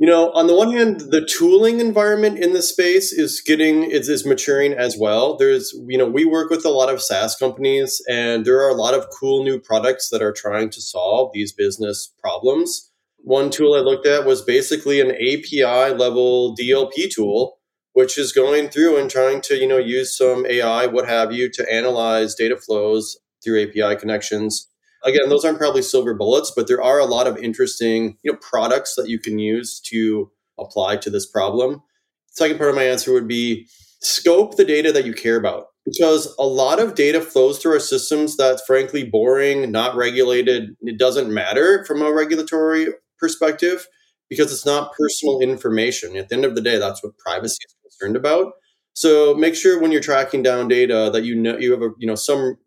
you 0.02 0.08
know, 0.08 0.32
on 0.32 0.48
the 0.48 0.56
one 0.56 0.72
hand, 0.72 1.00
the 1.12 1.24
tooling 1.24 1.78
environment 1.78 2.36
in 2.36 2.54
the 2.54 2.60
space 2.62 3.12
is 3.12 3.40
getting 3.40 3.84
is, 3.84 4.08
is 4.08 4.26
maturing 4.26 4.72
as 4.72 4.96
well. 4.98 5.36
There's, 5.36 5.72
you 5.86 5.96
know, 5.96 6.08
we 6.08 6.24
work 6.24 6.50
with 6.50 6.64
a 6.64 6.70
lot 6.70 6.92
of 6.92 7.00
SaaS 7.00 7.36
companies, 7.36 8.02
and 8.08 8.44
there 8.44 8.60
are 8.60 8.68
a 8.68 8.74
lot 8.74 8.94
of 8.94 9.06
cool 9.10 9.44
new 9.44 9.60
products 9.60 10.08
that 10.08 10.20
are 10.20 10.32
trying 10.32 10.70
to 10.70 10.80
solve 10.80 11.30
these 11.32 11.52
business 11.52 12.12
problems. 12.18 12.90
One 13.22 13.50
tool 13.50 13.74
I 13.74 13.78
looked 13.78 14.06
at 14.06 14.26
was 14.26 14.42
basically 14.42 15.00
an 15.00 15.12
API 15.12 15.94
level 15.94 16.56
DLP 16.56 17.10
tool, 17.10 17.58
which 17.92 18.18
is 18.18 18.32
going 18.32 18.68
through 18.68 18.96
and 18.98 19.10
trying 19.10 19.40
to, 19.42 19.56
you 19.56 19.66
know, 19.66 19.78
use 19.78 20.16
some 20.16 20.44
AI, 20.46 20.86
what 20.86 21.08
have 21.08 21.32
you, 21.32 21.50
to 21.50 21.72
analyze 21.72 22.34
data 22.34 22.56
flows 22.56 23.18
through 23.42 23.62
API 23.62 23.96
connections 23.98 24.68
again, 25.04 25.28
those 25.28 25.44
aren't 25.44 25.58
probably 25.58 25.82
silver 25.82 26.14
bullets, 26.14 26.52
but 26.54 26.68
there 26.68 26.82
are 26.82 26.98
a 26.98 27.04
lot 27.04 27.26
of 27.26 27.36
interesting, 27.38 28.16
you 28.22 28.32
know, 28.32 28.38
products 28.38 28.94
that 28.96 29.08
you 29.08 29.18
can 29.18 29.38
use 29.38 29.80
to 29.80 30.30
apply 30.58 30.96
to 30.98 31.10
this 31.10 31.26
problem. 31.26 31.82
Second 32.28 32.58
part 32.58 32.70
of 32.70 32.76
my 32.76 32.84
answer 32.84 33.12
would 33.12 33.28
be 33.28 33.66
scope 34.00 34.56
the 34.56 34.64
data 34.64 34.92
that 34.92 35.04
you 35.04 35.12
care 35.12 35.36
about 35.36 35.66
because 35.84 36.34
a 36.38 36.46
lot 36.46 36.80
of 36.80 36.94
data 36.94 37.20
flows 37.20 37.58
through 37.58 37.72
our 37.72 37.80
systems 37.80 38.36
that's 38.36 38.64
frankly 38.64 39.04
boring, 39.04 39.70
not 39.70 39.96
regulated. 39.96 40.76
It 40.80 40.98
doesn't 40.98 41.32
matter 41.32 41.84
from 41.84 42.02
a 42.02 42.12
regulatory 42.12 42.88
perspective 43.22 43.86
because 44.28 44.52
it's 44.52 44.66
not 44.66 44.92
personal 44.92 45.40
information. 45.40 46.16
At 46.16 46.28
the 46.28 46.34
end 46.34 46.44
of 46.44 46.56
the 46.56 46.60
day, 46.60 46.78
that's 46.78 47.02
what 47.02 47.16
privacy 47.18 47.58
is 47.64 47.76
concerned 47.82 48.16
about. 48.16 48.52
So 48.94 49.34
make 49.34 49.54
sure 49.54 49.80
when 49.80 49.92
you're 49.92 50.02
tracking 50.02 50.42
down 50.42 50.68
data 50.68 51.10
that 51.12 51.24
you 51.24 51.34
know 51.34 51.56
you 51.56 51.70
have 51.72 51.82
a 51.82 51.90
you 51.98 52.06
know 52.06 52.16
some 52.16 52.58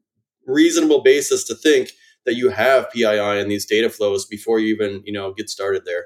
reasonable 0.47 1.03
basis 1.03 1.43
to 1.45 1.55
think 1.55 1.91
that 2.25 2.35
you 2.35 2.50
have 2.50 2.89
PII 2.91 3.39
in 3.39 3.50
these 3.50 3.65
data 3.65 3.89
flows 3.89 4.25
before 4.25 4.59
you 4.59 4.74
even 4.74 5.01
you 5.05 5.13
know 5.13 5.33
get 5.33 5.50
started 5.50 5.83
there 5.85 6.05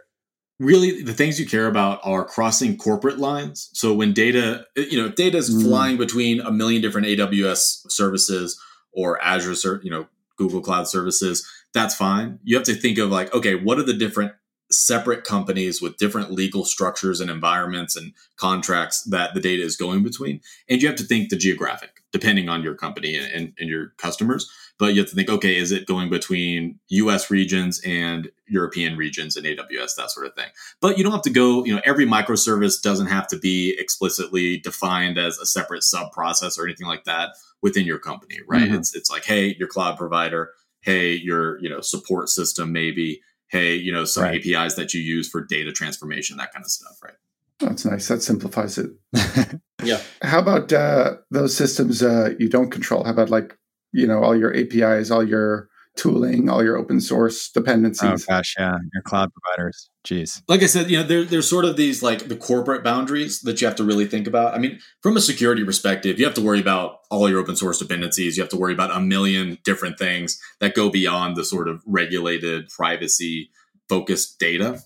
really 0.59 1.01
the 1.01 1.13
things 1.13 1.39
you 1.39 1.45
care 1.45 1.67
about 1.67 1.99
are 2.03 2.25
crossing 2.25 2.77
corporate 2.77 3.17
lines 3.17 3.69
so 3.73 3.93
when 3.93 4.13
data 4.13 4.65
you 4.75 4.97
know 5.01 5.07
if 5.07 5.15
data 5.15 5.37
is 5.37 5.49
mm. 5.49 5.63
flying 5.63 5.97
between 5.97 6.41
a 6.41 6.51
million 6.51 6.81
different 6.81 7.07
aws 7.07 7.79
services 7.89 8.59
or 8.93 9.21
azure 9.23 9.79
you 9.83 9.89
know 9.89 10.05
google 10.37 10.61
cloud 10.61 10.87
services 10.87 11.49
that's 11.73 11.95
fine 11.95 12.39
you 12.43 12.55
have 12.55 12.65
to 12.65 12.73
think 12.73 12.97
of 12.97 13.09
like 13.09 13.33
okay 13.33 13.55
what 13.55 13.77
are 13.77 13.83
the 13.83 13.93
different 13.93 14.33
separate 14.71 15.23
companies 15.23 15.81
with 15.81 15.97
different 15.97 16.31
legal 16.31 16.63
structures 16.63 17.19
and 17.19 17.31
environments 17.31 17.95
and 17.95 18.13
contracts 18.35 19.01
that 19.03 19.33
the 19.33 19.39
data 19.39 19.63
is 19.63 19.75
going 19.75 20.03
between 20.03 20.39
and 20.69 20.81
you 20.81 20.87
have 20.87 20.97
to 20.97 21.03
think 21.03 21.29
the 21.29 21.35
geographic 21.35 22.01
depending 22.11 22.49
on 22.49 22.61
your 22.61 22.75
company 22.75 23.15
and, 23.15 23.53
and 23.57 23.69
your 23.69 23.93
customers 23.97 24.49
but 24.79 24.93
you 24.93 25.01
have 25.01 25.09
to 25.09 25.15
think, 25.15 25.29
okay, 25.29 25.57
is 25.57 25.73
it 25.73 25.85
going 25.85 26.09
between 26.09 26.79
US 26.87 27.29
regions 27.29 27.81
and 27.85 28.31
European 28.47 28.95
regions 28.95 29.35
in 29.35 29.43
AWS, 29.43 29.95
that 29.97 30.09
sort 30.09 30.25
of 30.25 30.33
thing. 30.33 30.47
But 30.79 30.97
you 30.97 31.03
don't 31.03 31.11
have 31.11 31.21
to 31.23 31.29
go, 31.29 31.65
you 31.65 31.75
know, 31.75 31.81
every 31.83 32.07
microservice 32.07 32.81
doesn't 32.81 33.07
have 33.07 33.27
to 33.27 33.37
be 33.37 33.75
explicitly 33.77 34.57
defined 34.57 35.17
as 35.17 35.37
a 35.37 35.45
separate 35.45 35.83
sub 35.83 36.13
process 36.13 36.57
or 36.57 36.65
anything 36.65 36.87
like 36.87 37.03
that 37.03 37.31
within 37.61 37.85
your 37.85 37.99
company, 37.99 38.39
right? 38.47 38.63
Mm-hmm. 38.63 38.75
It's 38.75 38.95
it's 38.95 39.11
like, 39.11 39.25
hey, 39.25 39.53
your 39.59 39.67
cloud 39.67 39.97
provider, 39.97 40.51
hey, 40.81 41.13
your, 41.13 41.59
you 41.61 41.69
know, 41.69 41.81
support 41.81 42.29
system 42.29 42.71
maybe, 42.71 43.21
hey, 43.49 43.75
you 43.75 43.91
know, 43.91 44.05
some 44.05 44.23
right. 44.23 44.45
APIs 44.45 44.75
that 44.75 44.93
you 44.93 45.01
use 45.01 45.29
for 45.29 45.45
data 45.45 45.71
transformation, 45.71 46.37
that 46.37 46.53
kind 46.53 46.63
of 46.63 46.71
stuff, 46.71 46.97
right? 47.03 47.13
That's 47.59 47.85
nice. 47.85 48.07
That 48.07 48.21
simplifies 48.21 48.77
it. 48.77 48.91
yeah. 49.83 49.99
How 50.21 50.39
about 50.39 50.71
uh, 50.71 51.17
those 51.29 51.55
systems 51.55 52.01
uh, 52.01 52.33
you 52.39 52.49
don't 52.49 52.71
control? 52.71 53.03
How 53.03 53.11
about 53.11 53.29
like 53.29 53.57
you 53.91 54.07
know 54.07 54.23
all 54.23 54.35
your 54.35 54.55
APIs, 54.55 55.11
all 55.11 55.27
your 55.27 55.68
tooling, 55.99 56.49
all 56.49 56.63
your 56.63 56.77
open 56.77 57.01
source 57.01 57.49
oh, 57.49 57.59
dependencies. 57.59 58.23
Oh 58.23 58.33
gosh, 58.33 58.55
yeah, 58.57 58.77
your 58.93 59.03
cloud 59.03 59.31
providers. 59.33 59.89
Jeez. 60.05 60.41
Like 60.47 60.63
I 60.63 60.65
said, 60.65 60.89
you 60.89 60.97
know, 60.97 61.03
there, 61.03 61.25
there's 61.25 61.49
sort 61.49 61.65
of 61.65 61.75
these 61.75 62.01
like 62.01 62.29
the 62.29 62.35
corporate 62.35 62.83
boundaries 62.83 63.41
that 63.41 63.59
you 63.59 63.67
have 63.67 63.75
to 63.77 63.83
really 63.83 64.05
think 64.05 64.27
about. 64.27 64.53
I 64.53 64.57
mean, 64.57 64.79
from 65.01 65.17
a 65.17 65.21
security 65.21 65.63
perspective, 65.63 66.17
you 66.17 66.25
have 66.25 66.33
to 66.35 66.41
worry 66.41 66.59
about 66.59 66.99
all 67.11 67.29
your 67.29 67.39
open 67.39 67.55
source 67.55 67.79
dependencies. 67.79 68.37
You 68.37 68.43
have 68.43 68.49
to 68.51 68.57
worry 68.57 68.73
about 68.73 68.95
a 68.95 69.01
million 69.01 69.57
different 69.63 69.99
things 69.99 70.39
that 70.59 70.73
go 70.73 70.89
beyond 70.89 71.35
the 71.35 71.43
sort 71.43 71.67
of 71.67 71.83
regulated 71.85 72.69
privacy 72.69 73.51
focused 73.89 74.39
data. 74.39 74.79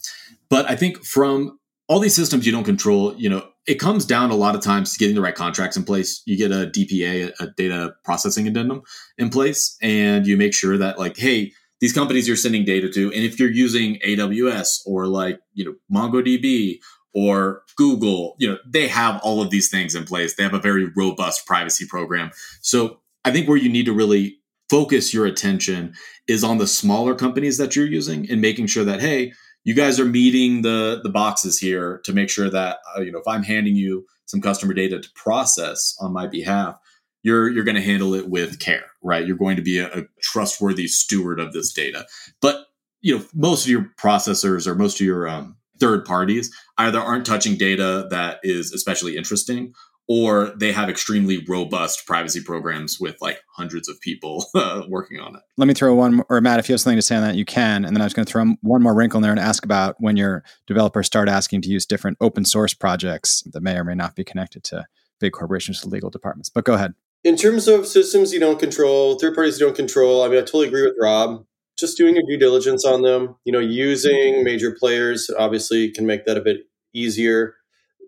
But 0.49 0.69
I 0.69 0.75
think 0.75 1.05
from 1.05 1.59
all 1.87 1.99
these 1.99 2.15
systems 2.15 2.45
you 2.45 2.51
don't 2.51 2.63
control, 2.63 3.15
you 3.15 3.29
know, 3.29 3.47
it 3.65 3.75
comes 3.75 4.05
down 4.05 4.29
a 4.29 4.35
lot 4.35 4.55
of 4.55 4.61
times 4.61 4.93
to 4.93 4.99
getting 4.99 5.15
the 5.15 5.21
right 5.21 5.35
contracts 5.35 5.77
in 5.77 5.83
place. 5.83 6.21
You 6.25 6.37
get 6.37 6.51
a 6.51 6.69
DPA, 6.69 7.31
a 7.39 7.47
data 7.47 7.95
processing 8.03 8.47
addendum 8.47 8.81
in 9.17 9.29
place, 9.29 9.77
and 9.81 10.27
you 10.27 10.35
make 10.37 10.53
sure 10.53 10.77
that 10.77 10.99
like, 10.99 11.17
hey, 11.17 11.53
these 11.79 11.93
companies 11.93 12.27
you're 12.27 12.37
sending 12.37 12.65
data 12.65 12.89
to, 12.89 13.11
and 13.13 13.23
if 13.23 13.39
you're 13.39 13.51
using 13.51 13.99
AWS 14.05 14.79
or 14.85 15.07
like 15.07 15.39
you 15.53 15.65
know 15.65 15.75
MongoDB 15.93 16.79
or 17.13 17.63
Google, 17.77 18.35
you 18.37 18.49
know 18.49 18.57
they 18.65 18.87
have 18.87 19.21
all 19.23 19.41
of 19.41 19.49
these 19.49 19.69
things 19.69 19.95
in 19.95 20.03
place. 20.03 20.35
They 20.35 20.43
have 20.43 20.53
a 20.53 20.59
very 20.59 20.91
robust 20.95 21.45
privacy 21.45 21.85
program. 21.87 22.31
So 22.61 22.99
I 23.23 23.31
think 23.31 23.47
where 23.47 23.57
you 23.57 23.69
need 23.69 23.85
to 23.85 23.93
really 23.93 24.37
focus 24.69 25.13
your 25.13 25.25
attention 25.25 25.93
is 26.27 26.43
on 26.43 26.57
the 26.57 26.67
smaller 26.67 27.15
companies 27.15 27.57
that 27.57 27.75
you're 27.75 27.85
using 27.85 28.29
and 28.29 28.41
making 28.41 28.67
sure 28.67 28.83
that 28.83 29.01
hey 29.01 29.33
you 29.63 29.73
guys 29.73 29.99
are 29.99 30.05
meeting 30.05 30.61
the 30.61 30.99
the 31.03 31.09
boxes 31.09 31.57
here 31.57 32.01
to 32.05 32.13
make 32.13 32.29
sure 32.29 32.49
that 32.49 32.79
uh, 32.95 33.01
you 33.01 33.11
know 33.11 33.19
if 33.19 33.27
I'm 33.27 33.43
handing 33.43 33.75
you 33.75 34.05
some 34.25 34.41
customer 34.41 34.73
data 34.73 34.99
to 34.99 35.09
process 35.15 35.95
on 35.99 36.13
my 36.13 36.27
behalf, 36.27 36.75
you're 37.23 37.49
you're 37.49 37.63
going 37.63 37.75
to 37.75 37.81
handle 37.81 38.13
it 38.13 38.29
with 38.29 38.59
care, 38.59 38.85
right? 39.01 39.25
You're 39.25 39.37
going 39.37 39.55
to 39.55 39.61
be 39.61 39.79
a, 39.79 39.87
a 39.87 40.03
trustworthy 40.21 40.87
steward 40.87 41.39
of 41.39 41.53
this 41.53 41.71
data. 41.73 42.05
But 42.41 42.65
you 43.01 43.17
know, 43.17 43.25
most 43.33 43.65
of 43.65 43.71
your 43.71 43.91
processors 43.99 44.65
or 44.65 44.75
most 44.75 44.99
of 44.99 45.05
your 45.05 45.27
um, 45.27 45.57
third 45.79 46.05
parties 46.05 46.53
either 46.77 46.99
aren't 46.99 47.25
touching 47.25 47.57
data 47.57 48.07
that 48.09 48.39
is 48.43 48.71
especially 48.71 49.17
interesting 49.17 49.73
or 50.07 50.53
they 50.57 50.71
have 50.71 50.89
extremely 50.89 51.43
robust 51.47 52.05
privacy 52.05 52.41
programs 52.41 52.99
with 52.99 53.15
like 53.21 53.39
hundreds 53.55 53.87
of 53.87 53.99
people 54.01 54.45
uh, 54.55 54.83
working 54.89 55.19
on 55.19 55.35
it. 55.35 55.41
Let 55.57 55.67
me 55.67 55.73
throw 55.73 55.93
one, 55.93 56.23
or 56.29 56.41
Matt, 56.41 56.59
if 56.59 56.67
you 56.67 56.73
have 56.73 56.81
something 56.81 56.97
to 56.97 57.01
say 57.01 57.15
on 57.15 57.23
that, 57.23 57.35
you 57.35 57.45
can. 57.45 57.85
And 57.85 57.95
then 57.95 58.01
I 58.01 58.05
was 58.05 58.13
going 58.13 58.25
to 58.25 58.31
throw 58.31 58.45
one 58.61 58.83
more 58.83 58.93
wrinkle 58.93 59.17
in 59.17 59.21
there 59.21 59.31
and 59.31 59.39
ask 59.39 59.63
about 59.63 59.95
when 59.99 60.17
your 60.17 60.43
developers 60.67 61.07
start 61.07 61.29
asking 61.29 61.61
to 61.63 61.69
use 61.69 61.85
different 61.85 62.17
open 62.19 62.45
source 62.45 62.73
projects 62.73 63.43
that 63.53 63.61
may 63.61 63.77
or 63.77 63.83
may 63.83 63.95
not 63.95 64.15
be 64.15 64.23
connected 64.23 64.63
to 64.65 64.85
big 65.19 65.31
corporations 65.31 65.85
or 65.85 65.89
legal 65.89 66.09
departments. 66.09 66.49
But 66.49 66.65
go 66.65 66.73
ahead. 66.73 66.93
In 67.23 67.37
terms 67.37 67.69
of 67.69 67.87
systems 67.87 68.33
you 68.33 68.39
don't 68.39 68.59
control, 68.59 69.17
third 69.17 69.33
parties 69.33 69.59
you 69.59 69.65
don't 69.65 69.75
control, 69.75 70.23
I 70.23 70.27
mean, 70.27 70.37
I 70.37 70.41
totally 70.41 70.67
agree 70.67 70.83
with 70.83 70.95
Rob. 71.01 71.45
Just 71.79 71.97
doing 71.97 72.15
your 72.15 72.23
due 72.27 72.37
diligence 72.37 72.85
on 72.85 73.01
them, 73.01 73.35
you 73.45 73.53
know, 73.53 73.59
using 73.59 74.43
major 74.43 74.75
players 74.77 75.29
obviously 75.39 75.89
can 75.89 76.05
make 76.05 76.25
that 76.25 76.37
a 76.37 76.41
bit 76.41 76.67
easier 76.93 77.55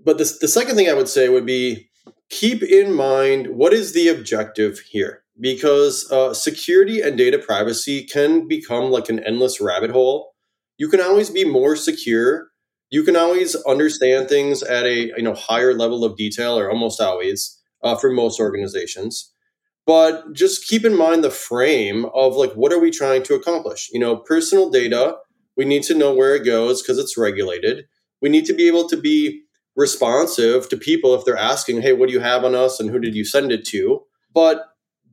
but 0.06 0.18
the, 0.18 0.38
the 0.42 0.48
second 0.48 0.76
thing 0.76 0.90
I 0.90 0.94
would 0.94 1.10
say 1.10 1.30
would 1.30 1.46
be 1.46 1.90
keep 2.30 2.64
in 2.64 2.94
mind 2.94 3.48
what 3.48 3.74
is 3.74 3.94
the 3.94 4.08
objective 4.08 4.80
here 4.80 5.24
because 5.40 6.10
uh, 6.12 6.34
security 6.34 7.02
and 7.02 7.18
data 7.18 7.38
privacy 7.38 8.04
can 8.04 8.48
become 8.48 8.92
like 8.92 9.10
an 9.10 9.20
endless 9.20 9.60
rabbit 9.60 9.92
hole. 9.92 10.34
You 10.78 10.88
can 10.88 11.02
always 11.02 11.30
be 11.30 11.46
more 11.46 11.76
secure. 11.76 12.48
You 12.90 13.04
can 13.04 13.16
always 13.16 13.56
understand 13.66 14.30
things 14.30 14.64
at 14.64 14.86
a 14.86 15.08
you 15.18 15.24
know 15.24 15.34
higher 15.34 15.74
level 15.74 16.04
of 16.04 16.18
detail, 16.18 16.58
or 16.58 16.70
almost 16.70 17.02
always 17.02 17.60
uh, 17.84 17.96
for 17.96 18.12
most 18.12 18.40
organizations. 18.40 19.32
But 19.86 20.34
just 20.34 20.68
keep 20.68 20.84
in 20.84 20.98
mind 20.98 21.24
the 21.24 21.30
frame 21.30 22.06
of 22.14 22.36
like 22.36 22.54
what 22.54 22.74
are 22.74 22.80
we 22.80 22.92
trying 22.92 23.24
to 23.24 23.36
accomplish? 23.36 23.90
You 23.92 24.00
know, 24.00 24.18
personal 24.18 24.70
data. 24.70 25.18
We 25.58 25.66
need 25.66 25.84
to 25.84 25.94
know 25.96 26.14
where 26.14 26.36
it 26.36 26.44
goes 26.44 26.82
because 26.82 26.98
it's 26.98 27.18
regulated. 27.18 27.86
We 28.22 28.28
need 28.28 28.46
to 28.46 28.54
be 28.54 28.68
able 28.68 28.90
to 28.90 28.98
be 28.98 29.45
responsive 29.76 30.70
to 30.70 30.78
people 30.78 31.14
if 31.16 31.26
they're 31.26 31.38
asking, 31.38 31.82
hey, 31.82 31.94
what 31.94 32.08
do 32.08 32.14
you 32.14 32.22
have 32.22 32.44
on 32.44 32.56
us 32.56 32.80
and 32.80 32.90
who 32.90 33.00
did 33.00 33.16
you 33.16 33.26
send 33.26 33.52
it 33.52 33.66
to? 33.66 34.04
But 34.34 34.66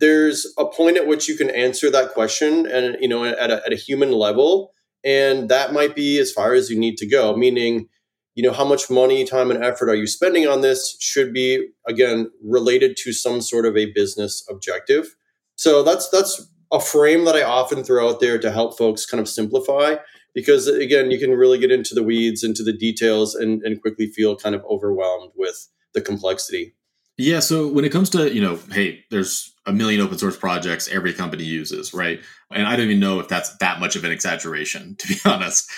there's 0.02 0.52
a 0.58 0.64
point 0.66 0.96
at 0.96 1.06
which 1.06 1.28
you 1.28 1.36
can 1.36 1.48
answer 1.50 1.88
that 1.88 2.12
question 2.12 2.66
and 2.66 2.96
you 3.00 3.08
know 3.08 3.24
at 3.24 3.50
a, 3.50 3.64
at 3.64 3.72
a 3.72 3.76
human 3.76 4.10
level 4.10 4.72
and 5.04 5.48
that 5.48 5.72
might 5.72 5.94
be 5.94 6.18
as 6.18 6.32
far 6.32 6.54
as 6.54 6.68
you 6.68 6.78
need 6.78 6.96
to 6.96 7.06
go 7.06 7.36
meaning 7.36 7.88
you 8.34 8.42
know 8.42 8.52
how 8.52 8.64
much 8.64 8.90
money 8.90 9.24
time 9.24 9.50
and 9.50 9.62
effort 9.62 9.88
are 9.88 9.94
you 9.94 10.08
spending 10.08 10.46
on 10.46 10.60
this 10.60 10.96
should 10.98 11.32
be 11.32 11.68
again 11.86 12.30
related 12.42 12.96
to 12.96 13.12
some 13.12 13.40
sort 13.40 13.64
of 13.64 13.76
a 13.76 13.92
business 13.92 14.44
objective 14.50 15.14
so 15.54 15.84
that's 15.84 16.08
that's 16.10 16.50
a 16.72 16.80
frame 16.80 17.24
that 17.24 17.36
i 17.36 17.42
often 17.42 17.84
throw 17.84 18.08
out 18.08 18.18
there 18.18 18.38
to 18.38 18.50
help 18.50 18.76
folks 18.76 19.06
kind 19.06 19.20
of 19.20 19.28
simplify 19.28 19.94
because 20.34 20.66
again 20.66 21.10
you 21.10 21.18
can 21.18 21.30
really 21.30 21.58
get 21.58 21.70
into 21.70 21.94
the 21.94 22.02
weeds 22.02 22.42
into 22.42 22.62
the 22.62 22.72
details 22.72 23.34
and, 23.34 23.62
and 23.62 23.80
quickly 23.80 24.06
feel 24.06 24.36
kind 24.36 24.54
of 24.54 24.64
overwhelmed 24.64 25.32
with 25.36 25.68
the 25.94 26.00
complexity. 26.00 26.74
Yeah 27.18 27.40
so 27.40 27.68
when 27.68 27.84
it 27.84 27.92
comes 27.92 28.10
to 28.10 28.32
you 28.32 28.40
know 28.40 28.58
hey 28.70 29.04
there's 29.10 29.54
a 29.66 29.72
million 29.72 30.00
open 30.00 30.18
source 30.18 30.36
projects 30.36 30.88
every 30.88 31.12
company 31.12 31.44
uses 31.44 31.92
right? 31.94 32.20
And 32.50 32.66
i 32.66 32.76
don't 32.76 32.86
even 32.86 33.00
know 33.00 33.20
if 33.20 33.28
that's 33.28 33.56
that 33.58 33.80
much 33.80 33.96
of 33.96 34.04
an 34.04 34.12
exaggeration 34.12 34.96
to 34.98 35.08
be 35.08 35.16
honest. 35.24 35.70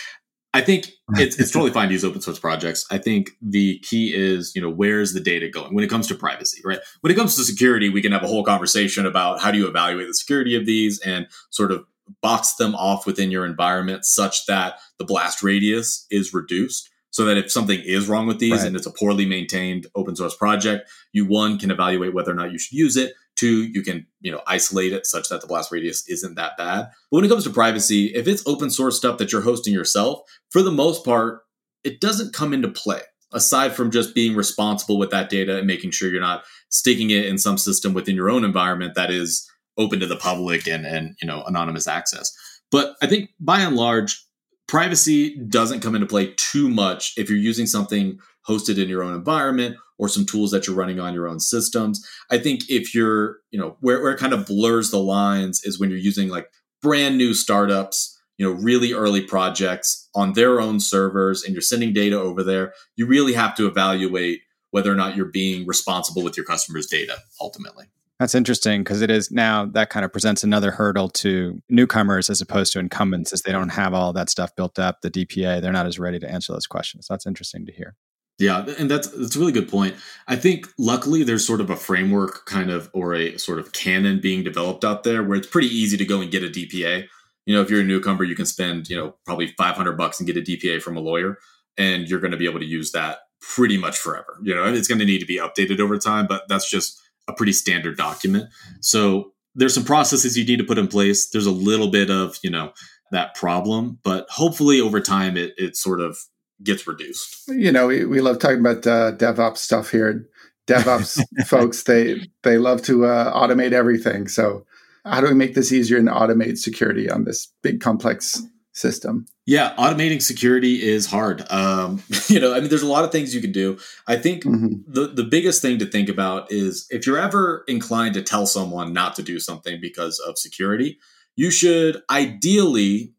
I 0.57 0.61
think 0.61 0.93
it's, 1.17 1.37
it's 1.37 1.51
totally 1.51 1.73
fine 1.73 1.89
to 1.89 1.95
use 1.95 2.05
open 2.05 2.21
source 2.21 2.39
projects. 2.39 2.87
I 2.89 2.99
think 2.99 3.33
the 3.43 3.81
key 3.81 4.15
is 4.15 4.53
you 4.55 4.63
know 4.63 4.71
where's 4.71 5.13
the 5.13 5.19
data 5.19 5.49
going 5.51 5.75
when 5.75 5.83
it 5.83 5.91
comes 5.91 6.07
to 6.09 6.15
privacy 6.15 6.63
right? 6.65 6.79
When 7.01 7.13
it 7.13 7.17
comes 7.17 7.35
to 7.35 7.43
security 7.43 7.89
we 7.89 8.01
can 8.01 8.13
have 8.13 8.23
a 8.23 8.29
whole 8.29 8.45
conversation 8.45 9.05
about 9.05 9.41
how 9.41 9.51
do 9.51 9.59
you 9.59 9.67
evaluate 9.67 10.07
the 10.07 10.15
security 10.15 10.55
of 10.55 10.65
these 10.65 11.01
and 11.01 11.27
sort 11.51 11.73
of 11.73 11.85
box 12.23 12.55
them 12.55 12.75
off 12.75 13.07
within 13.07 13.31
your 13.31 13.47
environment 13.47 14.05
such 14.05 14.47
that 14.47 14.75
the 14.99 15.05
blast 15.05 15.43
radius 15.43 16.07
is 16.11 16.35
reduced 16.35 16.91
so 17.11 17.25
that 17.25 17.37
if 17.37 17.51
something 17.51 17.81
is 17.85 18.09
wrong 18.09 18.27
with 18.27 18.41
these 18.41 18.53
right. 18.53 18.67
and 18.67 18.77
it's 18.77 18.87
a 18.87 18.91
poorly 18.91 19.25
maintained 19.25 19.87
open 19.95 20.17
source 20.17 20.37
project 20.37 20.91
you 21.13 21.25
one 21.25 21.59
can 21.59 21.71
evaluate 21.71 22.13
whether 22.13 22.31
or 22.31 22.35
not 22.35 22.53
you 22.53 22.59
should 22.59 22.77
use 22.77 22.97
it 22.97 23.15
two 23.37 23.65
you 23.65 23.83
can 23.83 24.07
you 24.21 24.31
know 24.31 24.43
isolate 24.47 24.93
it 24.93 25.07
such 25.07 25.29
that 25.29 25.41
the 25.41 25.47
blast 25.47 25.73
radius 25.73 26.07
isn't 26.09 26.35
that 26.35 26.57
bad 26.57 26.89
but 27.11 27.17
when 27.17 27.25
it 27.25 27.29
comes 27.29 27.45
to 27.45 27.51
privacy 27.51 28.07
if 28.15 28.29
it's 28.29 28.47
open 28.47 28.71
source 28.71 28.97
stuff 28.97 29.19
that 29.19 29.33
you're 29.33 29.41
hosting 29.41 29.73
yourself 29.73 30.21
for 30.51 30.63
the 30.63 30.71
most 30.71 31.05
part 31.05 31.41
it 31.85 32.01
doesn't 32.01 32.35
come 32.35 32.53
into 32.53 32.69
play 32.69 33.01
aside 33.33 33.75
from 33.75 33.91
just 33.91 34.15
being 34.15 34.37
responsible 34.37 34.99
with 34.99 35.11
that 35.11 35.29
data 35.29 35.59
and 35.59 35.67
making 35.67 35.91
sure 35.91 36.11
you're 36.11 36.21
not 36.21 36.45
sticking 36.69 37.11
it 37.11 37.27
in 37.27 37.39
some 37.39 37.59
system 37.59 37.93
within 37.93 38.15
your 38.15 38.31
own 38.31 38.45
environment 38.45 38.95
that 38.95 39.11
is 39.11 39.49
open 39.77 40.01
to 40.01 40.07
the 40.07 40.17
public 40.17 40.67
and 40.69 40.87
and 40.87 41.17
you 41.21 41.27
know 41.27 41.43
anonymous 41.45 41.89
access. 41.89 42.33
But 42.71 42.97
I 43.03 43.07
think 43.07 43.31
by 43.39 43.61
and 43.61 43.77
large, 43.77 44.25
privacy 44.67 45.37
doesn't 45.49 45.81
come 45.81 45.95
into 45.95 46.07
play 46.07 46.35
too 46.37 46.69
much 46.69 47.15
if 47.17 47.29
you're 47.29 47.39
using 47.39 47.67
something 47.67 48.19
hosted 48.49 48.83
in 48.83 48.89
your 48.89 49.03
own 49.03 49.15
environment 49.15 49.77
or 49.99 50.09
some 50.09 50.27
tools 50.27 50.51
that 50.51 50.67
you're 50.67 50.77
running 50.77 51.01
on 51.01 51.15
your 51.15 51.29
own 51.29 51.41
systems. 51.41 52.07
I 52.31 52.39
think 52.39 52.63
if 52.69 52.95
you're, 52.95 53.39
you 53.51 53.59
know, 53.59 53.77
where, 53.81 54.03
where 54.03 54.13
it 54.13 54.19
kind 54.19 54.33
of 54.33 54.47
blurs 54.47 54.91
the 54.91 54.99
lines 54.99 55.63
is 55.65 55.79
when 55.79 55.91
you're 55.91 55.99
using 55.99 56.29
like 56.29 56.49
brand 56.83 57.17
new 57.17 57.33
startups, 57.33 58.21
you 58.37 58.47
know, 58.47 58.53
really 58.53 58.93
early 58.93 59.23
projects 59.23 60.09
on 60.15 60.33
their 60.33 60.61
own 60.61 60.81
servers 60.81 61.43
and 61.43 61.55
you're 61.55 61.63
sending 61.63 61.93
data 61.93 62.21
over 62.21 62.43
there. 62.43 62.75
You 62.97 63.07
really 63.07 63.35
have 63.35 63.55
to 63.57 63.67
evaluate 63.67 64.41
whether 64.73 64.91
or 64.91 64.97
not 64.97 65.17
you're 65.17 65.27
being 65.27 65.67
responsible 65.67 66.23
with 66.23 66.37
your 66.37 66.45
customers' 66.45 66.87
data 66.87 67.19
ultimately. 67.41 67.87
That's 68.25 68.35
interesting 68.35 68.83
because 68.83 69.03
it 69.03 69.11
is 69.11 69.31
now 69.31 69.67
that 69.67 69.91
kind 69.91 70.03
of 70.03 70.11
presents 70.11 70.43
another 70.43 70.71
hurdle 70.71 71.11
to 71.11 71.61
newcomers 71.69 72.31
as 72.31 72.41
opposed 72.41 72.73
to 72.73 72.79
incumbents, 72.79 73.35
as 73.35 73.43
they 73.43 73.53
don't 73.53 73.69
have 73.69 73.93
all 73.93 74.15
that 74.15 74.31
stuff 74.31 74.57
built 74.57 74.79
up. 74.79 75.03
The 75.03 75.11
DPA, 75.11 75.61
they're 75.61 75.73
not 75.73 75.85
as 75.85 75.99
ready 75.99 76.19
to 76.19 76.27
answer 76.27 76.55
those 76.55 76.67
questions. 76.67 77.07
That's 77.07 77.27
interesting 77.27 77.67
to 77.67 77.73
hear. 77.73 77.97
Yeah, 78.39 78.65
and 78.79 78.91
that's 78.91 79.09
that's 79.09 79.37
a 79.37 79.39
really 79.39 79.53
good 79.53 79.69
point. 79.69 79.97
I 80.27 80.37
think 80.37 80.67
luckily 80.79 81.23
there's 81.23 81.47
sort 81.47 81.61
of 81.61 81.69
a 81.69 81.77
framework 81.77 82.47
kind 82.47 82.71
of 82.71 82.89
or 82.95 83.13
a 83.13 83.37
sort 83.37 83.59
of 83.59 83.73
canon 83.73 84.23
being 84.23 84.43
developed 84.43 84.87
out 84.87 85.05
there 85.05 85.23
where 85.23 85.37
it's 85.37 85.47
pretty 85.47 85.69
easy 85.69 85.99
to 85.99 86.07
go 86.07 86.23
and 86.23 86.31
get 86.31 86.43
a 86.43 86.49
DPA. 86.49 87.07
You 87.45 87.55
know, 87.55 87.61
if 87.61 87.69
you're 87.69 87.83
a 87.83 87.85
newcomer, 87.85 88.25
you 88.25 88.35
can 88.35 88.47
spend, 88.47 88.89
you 88.89 88.97
know, 88.97 89.17
probably 89.27 89.49
500 89.49 89.99
bucks 89.99 90.19
and 90.19 90.27
get 90.27 90.39
a 90.39 90.41
DPA 90.41 90.81
from 90.81 90.97
a 90.97 91.01
lawyer 91.01 91.37
and 91.77 92.09
you're 92.09 92.21
going 92.21 92.31
to 92.31 92.39
be 92.39 92.49
able 92.49 92.61
to 92.61 92.65
use 92.65 92.93
that 92.93 93.19
pretty 93.43 93.77
much 93.77 93.99
forever. 93.99 94.39
You 94.43 94.55
know, 94.55 94.65
it's 94.65 94.89
going 94.89 95.01
to 95.01 95.05
need 95.05 95.19
to 95.19 95.27
be 95.27 95.37
updated 95.37 95.79
over 95.79 95.99
time, 95.99 96.27
but 96.27 96.45
that's 96.49 96.71
just 96.71 96.99
a 97.29 97.33
pretty 97.33 97.53
standard 97.53 97.97
document. 97.97 98.49
So 98.81 99.33
there's 99.55 99.75
some 99.75 99.85
processes 99.85 100.37
you 100.37 100.45
need 100.45 100.59
to 100.59 100.65
put 100.65 100.79
in 100.79 100.89
place. 100.89 101.29
There's 101.29 101.47
a 101.47 101.53
little 101.53 101.89
bit 101.91 102.11
of, 102.11 102.39
you 102.43 102.51
know, 102.51 102.73
that 103.13 103.35
problem, 103.35 103.99
but 104.03 104.27
hopefully 104.31 104.81
over 104.81 105.01
time 105.01 105.37
it, 105.37 105.55
it 105.57 105.77
sort 105.77 106.01
of 106.01 106.19
gets 106.63 106.87
reduced. 106.87 107.49
You 107.49 107.71
know, 107.71 107.87
we, 107.87 108.05
we 108.05 108.21
love 108.21 108.39
talking 108.39 108.61
about 108.61 108.87
uh, 108.87 109.13
DevOps 109.13 109.59
stuff 109.59 109.91
here. 109.91 110.27
DevOps 110.67 111.23
folks, 111.47 111.83
they 111.83 112.29
they 112.43 112.59
love 112.59 112.83
to 112.83 113.05
uh, 113.05 113.33
automate 113.35 113.73
everything. 113.73 114.29
So 114.29 114.65
how 115.05 115.21
do 115.21 115.27
we 115.27 115.35
make 115.35 115.55
this 115.55 115.73
easier 115.73 115.99
and 115.99 116.09
automate 116.09 116.59
security 116.59 117.11
on 117.11 117.25
this 117.25 117.53
big 117.63 117.81
complex 117.81 118.43
system. 118.75 119.27
Yeah, 119.47 119.75
automating 119.77 120.21
security 120.21 120.83
is 120.83 121.07
hard. 121.07 121.51
Um, 121.51 122.03
you 122.29 122.41
know, 122.41 122.55
I 122.55 122.61
mean, 122.61 122.69
there's 122.69 122.83
a 122.83 122.89
lot 122.89 123.05
of 123.05 123.13
things 123.13 123.35
you 123.35 123.41
can 123.41 123.53
do. 123.53 123.79
I 124.07 124.17
think 124.17 124.45
mm-hmm. 124.45 124.83
the 124.87 125.07
the 125.07 125.25
biggest 125.25 125.63
thing 125.63 125.79
to 125.79 125.87
think 125.87 126.09
about 126.09 126.53
is 126.53 126.87
if 126.91 127.07
you're 127.07 127.19
ever 127.19 127.65
inclined 127.67 128.15
to 128.15 128.23
tell 128.23 128.47
someone 128.47 128.93
not 128.93 129.15
to 129.17 129.23
do 129.23 129.39
something 129.39 129.81
because 129.81 130.19
of 130.19 130.39
security, 130.39 130.99
you 131.37 131.51
should 131.51 132.03
ideally 132.11 133.15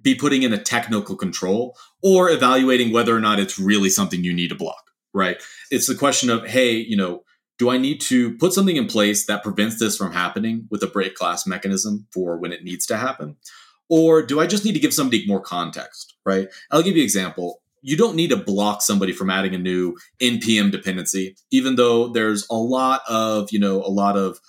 be 0.00 0.14
putting 0.14 0.42
in 0.42 0.52
a 0.52 0.62
technical 0.62 1.16
control 1.16 1.76
or 2.02 2.30
evaluating 2.30 2.92
whether 2.92 3.14
or 3.14 3.20
not 3.20 3.38
it's 3.38 3.58
really 3.58 3.90
something 3.90 4.24
you 4.24 4.32
need 4.32 4.48
to 4.48 4.54
block. 4.54 4.90
Right? 5.12 5.42
It's 5.70 5.86
the 5.86 5.94
question 5.94 6.30
of, 6.30 6.46
hey, 6.46 6.72
you 6.76 6.96
know, 6.96 7.24
do 7.58 7.70
I 7.70 7.78
need 7.78 8.00
to 8.02 8.36
put 8.36 8.52
something 8.52 8.76
in 8.76 8.86
place 8.86 9.26
that 9.26 9.42
prevents 9.42 9.80
this 9.80 9.96
from 9.96 10.12
happening 10.12 10.68
with 10.70 10.82
a 10.82 10.86
break 10.86 11.16
glass 11.16 11.46
mechanism 11.46 12.06
for 12.12 12.38
when 12.38 12.52
it 12.52 12.62
needs 12.62 12.86
to 12.86 12.96
happen? 12.96 13.36
Or 13.88 14.22
do 14.22 14.40
I 14.40 14.46
just 14.46 14.64
need 14.64 14.72
to 14.72 14.78
give 14.78 14.92
somebody 14.92 15.26
more 15.26 15.40
context, 15.40 16.14
right? 16.26 16.48
I'll 16.70 16.82
give 16.82 16.96
you 16.96 17.02
an 17.02 17.06
example. 17.06 17.62
You 17.80 17.96
don't 17.96 18.16
need 18.16 18.30
to 18.30 18.36
block 18.36 18.82
somebody 18.82 19.12
from 19.12 19.30
adding 19.30 19.54
a 19.54 19.58
new 19.58 19.96
npm 20.20 20.70
dependency, 20.70 21.36
even 21.50 21.76
though 21.76 22.08
there's 22.08 22.46
a 22.50 22.56
lot 22.56 23.02
of, 23.08 23.50
you 23.52 23.58
know, 23.58 23.82
a 23.82 23.88
lot 23.88 24.16
of 24.16 24.40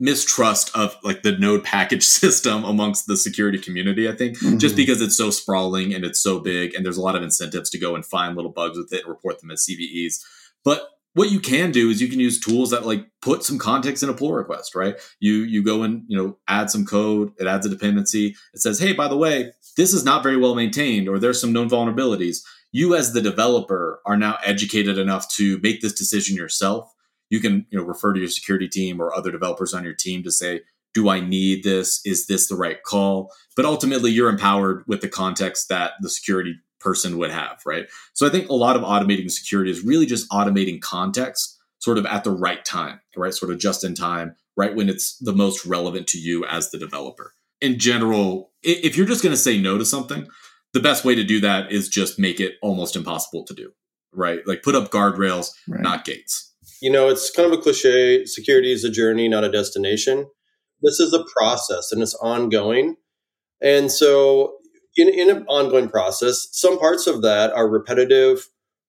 mistrust 0.00 0.70
of 0.76 0.96
like 1.02 1.22
the 1.22 1.32
node 1.32 1.64
package 1.64 2.04
system 2.06 2.64
amongst 2.64 3.06
the 3.06 3.16
security 3.16 3.58
community 3.58 4.08
i 4.08 4.12
think 4.12 4.38
mm-hmm. 4.38 4.56
just 4.56 4.76
because 4.76 5.02
it's 5.02 5.16
so 5.16 5.30
sprawling 5.30 5.92
and 5.92 6.04
it's 6.04 6.20
so 6.20 6.38
big 6.38 6.72
and 6.74 6.84
there's 6.84 6.96
a 6.96 7.02
lot 7.02 7.16
of 7.16 7.22
incentives 7.22 7.68
to 7.68 7.78
go 7.78 7.94
and 7.96 8.06
find 8.06 8.36
little 8.36 8.52
bugs 8.52 8.78
with 8.78 8.92
it 8.92 9.00
and 9.00 9.08
report 9.08 9.40
them 9.40 9.50
as 9.50 9.66
cves 9.66 10.22
but 10.64 10.88
what 11.18 11.32
you 11.32 11.40
can 11.40 11.72
do 11.72 11.90
is 11.90 12.00
you 12.00 12.08
can 12.08 12.20
use 12.20 12.38
tools 12.38 12.70
that 12.70 12.86
like 12.86 13.04
put 13.20 13.42
some 13.42 13.58
context 13.58 14.04
in 14.04 14.08
a 14.08 14.14
pull 14.14 14.32
request, 14.32 14.76
right? 14.76 14.96
You 15.18 15.34
you 15.38 15.64
go 15.64 15.82
and 15.82 16.04
you 16.06 16.16
know 16.16 16.38
add 16.46 16.70
some 16.70 16.86
code, 16.86 17.32
it 17.38 17.48
adds 17.48 17.66
a 17.66 17.68
dependency. 17.68 18.36
It 18.54 18.60
says, 18.60 18.78
hey, 18.78 18.92
by 18.92 19.08
the 19.08 19.16
way, 19.16 19.52
this 19.76 19.92
is 19.92 20.04
not 20.04 20.22
very 20.22 20.36
well 20.36 20.54
maintained, 20.54 21.08
or 21.08 21.18
there's 21.18 21.40
some 21.40 21.52
known 21.52 21.68
vulnerabilities. 21.68 22.38
You 22.70 22.94
as 22.94 23.12
the 23.12 23.20
developer 23.20 24.00
are 24.06 24.16
now 24.16 24.38
educated 24.44 24.96
enough 24.96 25.28
to 25.30 25.58
make 25.60 25.80
this 25.80 25.92
decision 25.92 26.36
yourself. 26.36 26.92
You 27.30 27.40
can 27.40 27.66
you 27.70 27.78
know 27.78 27.84
refer 27.84 28.12
to 28.12 28.20
your 28.20 28.28
security 28.28 28.68
team 28.68 29.00
or 29.00 29.12
other 29.12 29.32
developers 29.32 29.74
on 29.74 29.82
your 29.82 29.94
team 29.94 30.22
to 30.22 30.30
say, 30.30 30.60
do 30.94 31.08
I 31.08 31.18
need 31.18 31.64
this? 31.64 32.00
Is 32.04 32.28
this 32.28 32.46
the 32.46 32.54
right 32.54 32.80
call? 32.84 33.32
But 33.56 33.64
ultimately, 33.64 34.12
you're 34.12 34.30
empowered 34.30 34.84
with 34.86 35.00
the 35.00 35.08
context 35.08 35.68
that 35.68 35.94
the 36.00 36.10
security 36.10 36.60
person 36.88 37.18
would 37.18 37.30
have, 37.30 37.60
right? 37.66 37.86
So 38.14 38.26
I 38.26 38.30
think 38.30 38.48
a 38.48 38.54
lot 38.54 38.74
of 38.74 38.80
automating 38.82 39.30
security 39.30 39.70
is 39.70 39.84
really 39.84 40.06
just 40.06 40.26
automating 40.30 40.80
context 40.80 41.58
sort 41.80 41.98
of 41.98 42.06
at 42.06 42.24
the 42.24 42.30
right 42.30 42.64
time, 42.64 42.98
right? 43.14 43.34
Sort 43.34 43.52
of 43.52 43.58
just 43.58 43.84
in 43.84 43.94
time, 43.94 44.36
right 44.56 44.74
when 44.74 44.88
it's 44.88 45.18
the 45.18 45.34
most 45.34 45.66
relevant 45.66 46.06
to 46.08 46.18
you 46.18 46.46
as 46.46 46.70
the 46.70 46.78
developer. 46.78 47.34
In 47.60 47.78
general, 47.78 48.52
if 48.62 48.96
you're 48.96 49.06
just 49.06 49.22
going 49.22 49.34
to 49.34 49.44
say 49.48 49.60
no 49.60 49.76
to 49.76 49.84
something, 49.84 50.26
the 50.72 50.80
best 50.80 51.04
way 51.04 51.14
to 51.14 51.24
do 51.24 51.40
that 51.40 51.70
is 51.70 51.90
just 51.90 52.18
make 52.18 52.40
it 52.40 52.54
almost 52.62 52.96
impossible 52.96 53.44
to 53.44 53.54
do, 53.54 53.72
right? 54.14 54.40
Like 54.46 54.62
put 54.62 54.74
up 54.74 54.90
guardrails, 54.90 55.50
right. 55.68 55.82
not 55.82 56.06
gates. 56.06 56.54
You 56.80 56.90
know, 56.90 57.08
it's 57.08 57.30
kind 57.30 57.52
of 57.52 57.58
a 57.58 57.60
cliche 57.60 58.24
security 58.24 58.72
is 58.72 58.84
a 58.84 58.90
journey, 58.90 59.28
not 59.28 59.44
a 59.44 59.52
destination. 59.52 60.26
This 60.80 61.00
is 61.00 61.12
a 61.12 61.24
process 61.36 61.92
and 61.92 62.00
it's 62.00 62.14
ongoing. 62.14 62.96
And 63.60 63.92
so 63.92 64.54
in, 64.96 65.08
in 65.08 65.30
an 65.30 65.44
ongoing 65.46 65.88
process, 65.88 66.48
some 66.52 66.78
parts 66.78 67.06
of 67.06 67.22
that 67.22 67.52
are 67.52 67.68
repetitive, 67.68 68.48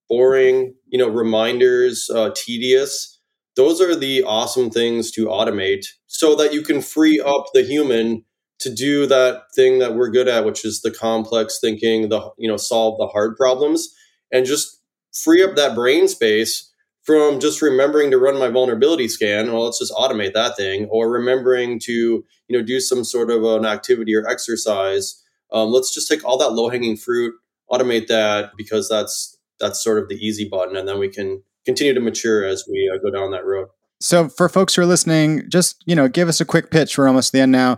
boring, 0.09 0.75
you 0.88 0.97
know, 0.97 1.09
reminders, 1.09 2.09
uh, 2.13 2.31
tedious. 2.35 3.19
Those 3.55 3.81
are 3.81 3.95
the 3.95 4.23
awesome 4.23 4.69
things 4.69 5.12
to 5.12 5.27
automate 5.27 5.85
so 6.07 6.35
that 6.35 6.53
you 6.53 6.62
can 6.62 6.81
free 6.81 7.19
up 7.19 7.45
the 7.53 7.63
human 7.63 8.23
to 8.59 8.73
do 8.73 9.05
that 9.05 9.43
thing 9.55 9.79
that 9.79 9.95
we're 9.95 10.09
good 10.09 10.27
at, 10.27 10.45
which 10.45 10.65
is 10.65 10.81
the 10.81 10.91
complex 10.91 11.59
thinking, 11.62 12.09
the, 12.09 12.29
you 12.38 12.47
know, 12.47 12.57
solve 12.57 12.97
the 12.97 13.07
hard 13.07 13.35
problems 13.38 13.93
and 14.31 14.45
just 14.45 14.81
free 15.13 15.43
up 15.43 15.55
that 15.55 15.75
brain 15.75 16.07
space 16.07 16.71
from 17.03 17.39
just 17.39 17.62
remembering 17.62 18.12
to 18.12 18.17
run 18.17 18.38
my 18.38 18.49
vulnerability 18.49 19.07
scan. 19.07 19.51
Well, 19.51 19.65
let's 19.65 19.79
just 19.79 19.93
automate 19.93 20.33
that 20.33 20.57
thing 20.57 20.85
or 20.91 21.09
remembering 21.09 21.79
to, 21.85 21.91
you 21.93 22.23
know, 22.49 22.62
do 22.62 22.79
some 22.79 23.03
sort 23.03 23.31
of 23.31 23.43
an 23.43 23.65
activity 23.65 24.13
or 24.15 24.27
exercise 24.27 25.23
um, 25.51 25.71
let's 25.71 25.93
just 25.93 26.07
take 26.07 26.23
all 26.23 26.38
that 26.38 26.53
low 26.53 26.69
hanging 26.69 26.97
fruit, 26.97 27.33
automate 27.71 28.07
that 28.07 28.51
because 28.57 28.89
that's 28.89 29.38
that's 29.59 29.83
sort 29.83 29.99
of 29.99 30.09
the 30.09 30.15
easy 30.15 30.47
button, 30.47 30.75
and 30.75 30.88
then 30.88 30.99
we 30.99 31.09
can 31.09 31.43
continue 31.65 31.93
to 31.93 31.99
mature 31.99 32.45
as 32.45 32.65
we 32.69 32.91
uh, 32.93 32.97
go 32.97 33.12
down 33.12 33.31
that 33.31 33.45
road. 33.45 33.67
So, 33.99 34.29
for 34.29 34.47
folks 34.47 34.75
who 34.75 34.81
are 34.81 34.85
listening, 34.85 35.43
just 35.49 35.83
you 35.85 35.95
know, 35.95 36.07
give 36.07 36.29
us 36.29 36.39
a 36.39 36.45
quick 36.45 36.71
pitch. 36.71 36.97
We're 36.97 37.07
almost 37.07 37.31
the 37.31 37.41
end 37.41 37.51
now. 37.51 37.77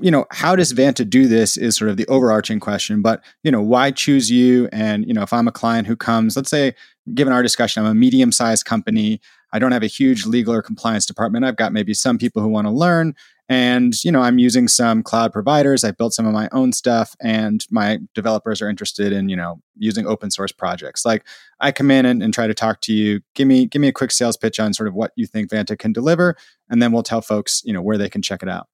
You 0.00 0.12
know, 0.12 0.26
how 0.30 0.54
does 0.54 0.72
Vanta 0.72 1.08
do 1.08 1.26
this 1.26 1.56
is 1.56 1.76
sort 1.76 1.90
of 1.90 1.96
the 1.96 2.06
overarching 2.06 2.60
question. 2.60 3.02
But 3.02 3.22
you 3.42 3.50
know, 3.50 3.62
why 3.62 3.90
choose 3.90 4.30
you? 4.30 4.68
And 4.72 5.06
you 5.06 5.14
know, 5.14 5.22
if 5.22 5.32
I'm 5.32 5.48
a 5.48 5.52
client 5.52 5.86
who 5.86 5.96
comes, 5.96 6.36
let's 6.36 6.50
say, 6.50 6.74
given 7.14 7.32
our 7.32 7.42
discussion, 7.42 7.84
I'm 7.84 7.90
a 7.90 7.94
medium-sized 7.94 8.64
company. 8.64 9.20
I 9.52 9.58
don't 9.58 9.72
have 9.72 9.82
a 9.82 9.88
huge 9.88 10.26
legal 10.26 10.52
or 10.52 10.62
compliance 10.62 11.06
department. 11.06 11.44
I've 11.44 11.56
got 11.56 11.72
maybe 11.72 11.94
some 11.94 12.18
people 12.18 12.42
who 12.42 12.48
want 12.48 12.66
to 12.66 12.72
learn. 12.72 13.14
And, 13.48 13.94
you 14.04 14.10
know, 14.10 14.20
I'm 14.20 14.38
using 14.38 14.66
some 14.66 15.02
cloud 15.02 15.32
providers. 15.32 15.84
I 15.84 15.92
built 15.92 16.12
some 16.12 16.26
of 16.26 16.32
my 16.32 16.48
own 16.50 16.72
stuff 16.72 17.14
and 17.20 17.64
my 17.70 17.98
developers 18.12 18.60
are 18.60 18.68
interested 18.68 19.12
in, 19.12 19.28
you 19.28 19.36
know, 19.36 19.60
using 19.76 20.06
open 20.06 20.30
source 20.32 20.50
projects. 20.50 21.04
Like 21.04 21.24
I 21.60 21.70
come 21.70 21.90
in 21.90 22.06
and, 22.06 22.22
and 22.22 22.34
try 22.34 22.48
to 22.48 22.54
talk 22.54 22.80
to 22.82 22.92
you. 22.92 23.20
Give 23.34 23.46
me, 23.46 23.66
give 23.66 23.80
me 23.80 23.88
a 23.88 23.92
quick 23.92 24.10
sales 24.10 24.36
pitch 24.36 24.58
on 24.58 24.74
sort 24.74 24.88
of 24.88 24.94
what 24.94 25.12
you 25.14 25.26
think 25.26 25.50
Vanta 25.50 25.78
can 25.78 25.92
deliver. 25.92 26.36
And 26.68 26.82
then 26.82 26.90
we'll 26.90 27.04
tell 27.04 27.20
folks, 27.20 27.62
you 27.64 27.72
know, 27.72 27.82
where 27.82 27.98
they 27.98 28.08
can 28.08 28.20
check 28.20 28.42
it 28.42 28.48
out. 28.48 28.66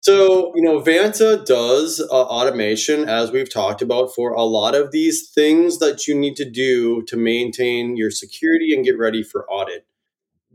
So, 0.00 0.52
you 0.54 0.62
know, 0.62 0.80
Vanta 0.80 1.44
does 1.46 1.98
uh, 1.98 2.12
automation, 2.12 3.08
as 3.08 3.32
we've 3.32 3.50
talked 3.50 3.80
about, 3.80 4.14
for 4.14 4.32
a 4.32 4.42
lot 4.42 4.74
of 4.74 4.92
these 4.92 5.30
things 5.30 5.78
that 5.78 6.06
you 6.06 6.14
need 6.14 6.36
to 6.36 6.48
do 6.48 7.02
to 7.04 7.16
maintain 7.16 7.96
your 7.96 8.10
security 8.10 8.74
and 8.74 8.84
get 8.84 8.98
ready 8.98 9.22
for 9.22 9.50
audit 9.50 9.86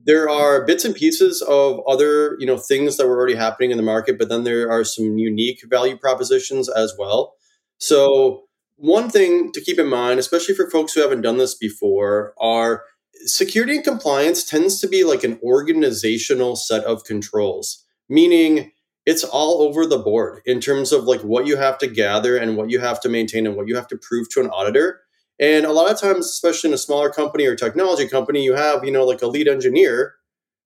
there 0.06 0.30
are 0.30 0.66
bits 0.66 0.86
and 0.86 0.96
pieces 0.96 1.42
of 1.42 1.82
other 1.88 2.36
you 2.40 2.46
know 2.46 2.58
things 2.58 2.98
that 2.98 3.08
were 3.08 3.18
already 3.18 3.36
happening 3.36 3.72
in 3.72 3.78
the 3.78 3.84
market 3.84 4.18
but 4.18 4.30
then 4.30 4.44
there 4.44 4.72
are 4.72 4.84
some 4.84 5.18
unique 5.18 5.64
value 5.70 5.98
propositions 5.98 6.70
as 6.70 6.94
well. 6.98 7.36
So 7.78 8.44
one 8.76 9.10
thing 9.10 9.52
to 9.52 9.62
keep 9.62 9.80
in 9.80 9.88
mind 9.88 10.20
especially 10.20 10.56
for 10.56 10.70
folks 10.70 10.94
who 10.94 11.02
haven't 11.02 11.22
done 11.22 11.38
this 11.38 11.56
before 11.56 12.34
are 12.40 12.84
security 13.26 13.76
and 13.76 13.84
compliance 13.84 14.44
tends 14.44 14.80
to 14.80 14.88
be 14.88 15.04
like 15.04 15.24
an 15.24 15.40
organizational 15.44 16.56
set 16.56 16.84
of 16.86 17.04
controls 17.04 17.86
meaning 18.08 18.72
it's 19.06 19.24
all 19.24 19.62
over 19.62 19.86
the 19.86 19.98
board 19.98 20.42
in 20.46 20.60
terms 20.60 20.92
of 20.92 21.06
like 21.06 21.22
what 21.22 21.48
you 21.48 21.58
have 21.58 21.78
to 21.80 21.88
gather 21.88 22.38
and 22.38 22.56
what 22.56 22.70
you 22.70 22.80
have 22.80 23.02
to 23.02 23.10
maintain 23.10 23.48
and 23.48 23.56
what 23.56 23.68
you 23.68 23.76
have 23.76 23.88
to 23.88 23.98
prove 23.98 24.30
to 24.30 24.40
an 24.40 24.50
auditor 24.50 25.02
and 25.40 25.66
a 25.66 25.72
lot 25.72 25.92
of 25.92 26.00
times, 26.00 26.26
especially 26.26 26.70
in 26.70 26.74
a 26.74 26.78
smaller 26.78 27.10
company 27.10 27.46
or 27.46 27.56
technology 27.56 28.08
company, 28.08 28.44
you 28.44 28.56
have, 28.56 28.84
you 28.84 28.92
know, 28.92 29.06
like 29.06 29.22
a 29.22 29.28
lead 29.28 29.48
engineer. 29.48 30.16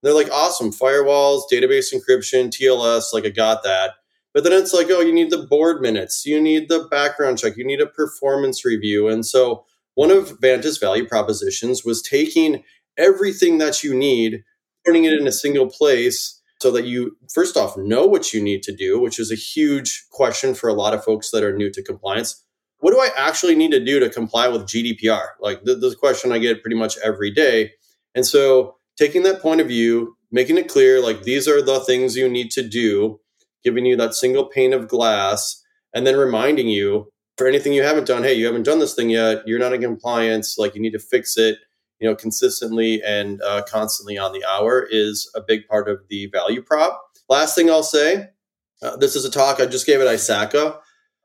They're 0.01 0.15
like, 0.15 0.31
awesome, 0.31 0.71
firewalls, 0.71 1.43
database 1.51 1.93
encryption, 1.93 2.49
TLS, 2.49 3.13
like 3.13 3.25
I 3.25 3.29
got 3.29 3.63
that. 3.63 3.91
But 4.33 4.43
then 4.43 4.53
it's 4.53 4.73
like, 4.73 4.87
oh, 4.89 4.99
you 4.99 5.13
need 5.13 5.29
the 5.29 5.45
board 5.45 5.81
minutes, 5.81 6.25
you 6.25 6.41
need 6.41 6.67
the 6.67 6.87
background 6.89 7.37
check, 7.37 7.55
you 7.55 7.65
need 7.65 7.79
a 7.79 7.85
performance 7.85 8.65
review. 8.65 9.07
And 9.07 9.23
so 9.25 9.63
one 9.93 10.09
of 10.09 10.39
Vanta's 10.41 10.79
value 10.79 11.07
propositions 11.07 11.85
was 11.85 12.01
taking 12.01 12.63
everything 12.97 13.59
that 13.59 13.83
you 13.83 13.93
need, 13.93 14.43
putting 14.85 15.03
it 15.03 15.13
in 15.13 15.27
a 15.27 15.31
single 15.31 15.69
place 15.69 16.41
so 16.59 16.71
that 16.71 16.85
you 16.85 17.15
first 17.31 17.55
off 17.55 17.77
know 17.77 18.07
what 18.07 18.33
you 18.33 18.41
need 18.41 18.63
to 18.63 18.75
do, 18.75 18.99
which 18.99 19.19
is 19.19 19.31
a 19.31 19.35
huge 19.35 20.05
question 20.09 20.55
for 20.55 20.67
a 20.67 20.73
lot 20.73 20.93
of 20.93 21.03
folks 21.03 21.29
that 21.29 21.43
are 21.43 21.55
new 21.55 21.69
to 21.69 21.83
compliance 21.83 22.43
what 22.83 22.91
do 22.91 22.99
I 22.99 23.11
actually 23.15 23.55
need 23.55 23.71
to 23.71 23.79
do 23.79 23.97
to 24.01 24.09
comply 24.09 24.49
with 24.49 24.63
GDPR? 24.63 25.27
Like 25.39 25.63
the, 25.63 25.73
the 25.75 25.95
question 25.95 26.33
I 26.33 26.37
get 26.37 26.61
pretty 26.61 26.75
much 26.75 26.97
every 26.97 27.31
day. 27.31 27.71
And 28.13 28.25
so 28.25 28.75
taking 28.97 29.23
that 29.23 29.41
point 29.41 29.61
of 29.61 29.67
view, 29.67 30.17
making 30.33 30.57
it 30.57 30.67
clear, 30.67 31.01
like 31.01 31.23
these 31.23 31.47
are 31.47 31.61
the 31.61 31.79
things 31.79 32.17
you 32.17 32.27
need 32.27 32.51
to 32.51 32.61
do, 32.61 33.21
giving 33.63 33.85
you 33.85 33.95
that 33.95 34.15
single 34.15 34.47
pane 34.47 34.73
of 34.73 34.89
glass, 34.89 35.63
and 35.93 36.05
then 36.05 36.17
reminding 36.17 36.67
you 36.67 37.09
for 37.37 37.47
anything 37.47 37.71
you 37.71 37.83
haven't 37.83 38.05
done, 38.05 38.21
hey, 38.21 38.33
you 38.33 38.45
haven't 38.45 38.63
done 38.63 38.79
this 38.79 38.95
thing 38.95 39.09
yet, 39.09 39.47
you're 39.47 39.59
not 39.59 39.71
in 39.71 39.81
compliance, 39.81 40.57
like 40.57 40.75
you 40.75 40.81
need 40.81 40.91
to 40.91 40.99
fix 40.99 41.37
it, 41.37 41.59
you 42.01 42.09
know, 42.09 42.15
consistently 42.17 43.01
and 43.01 43.41
uh, 43.43 43.61
constantly 43.65 44.17
on 44.17 44.33
the 44.33 44.43
hour 44.43 44.85
is 44.91 45.31
a 45.33 45.39
big 45.39 45.65
part 45.69 45.87
of 45.87 45.99
the 46.09 46.25
value 46.33 46.61
prop. 46.61 47.01
Last 47.29 47.55
thing 47.55 47.69
I'll 47.69 47.81
say, 47.81 48.27
uh, 48.81 48.97
this 48.97 49.15
is 49.15 49.23
a 49.23 49.31
talk 49.31 49.61
I 49.61 49.67
just 49.67 49.85
gave 49.85 50.01
at 50.01 50.07
ISACA. 50.07 50.79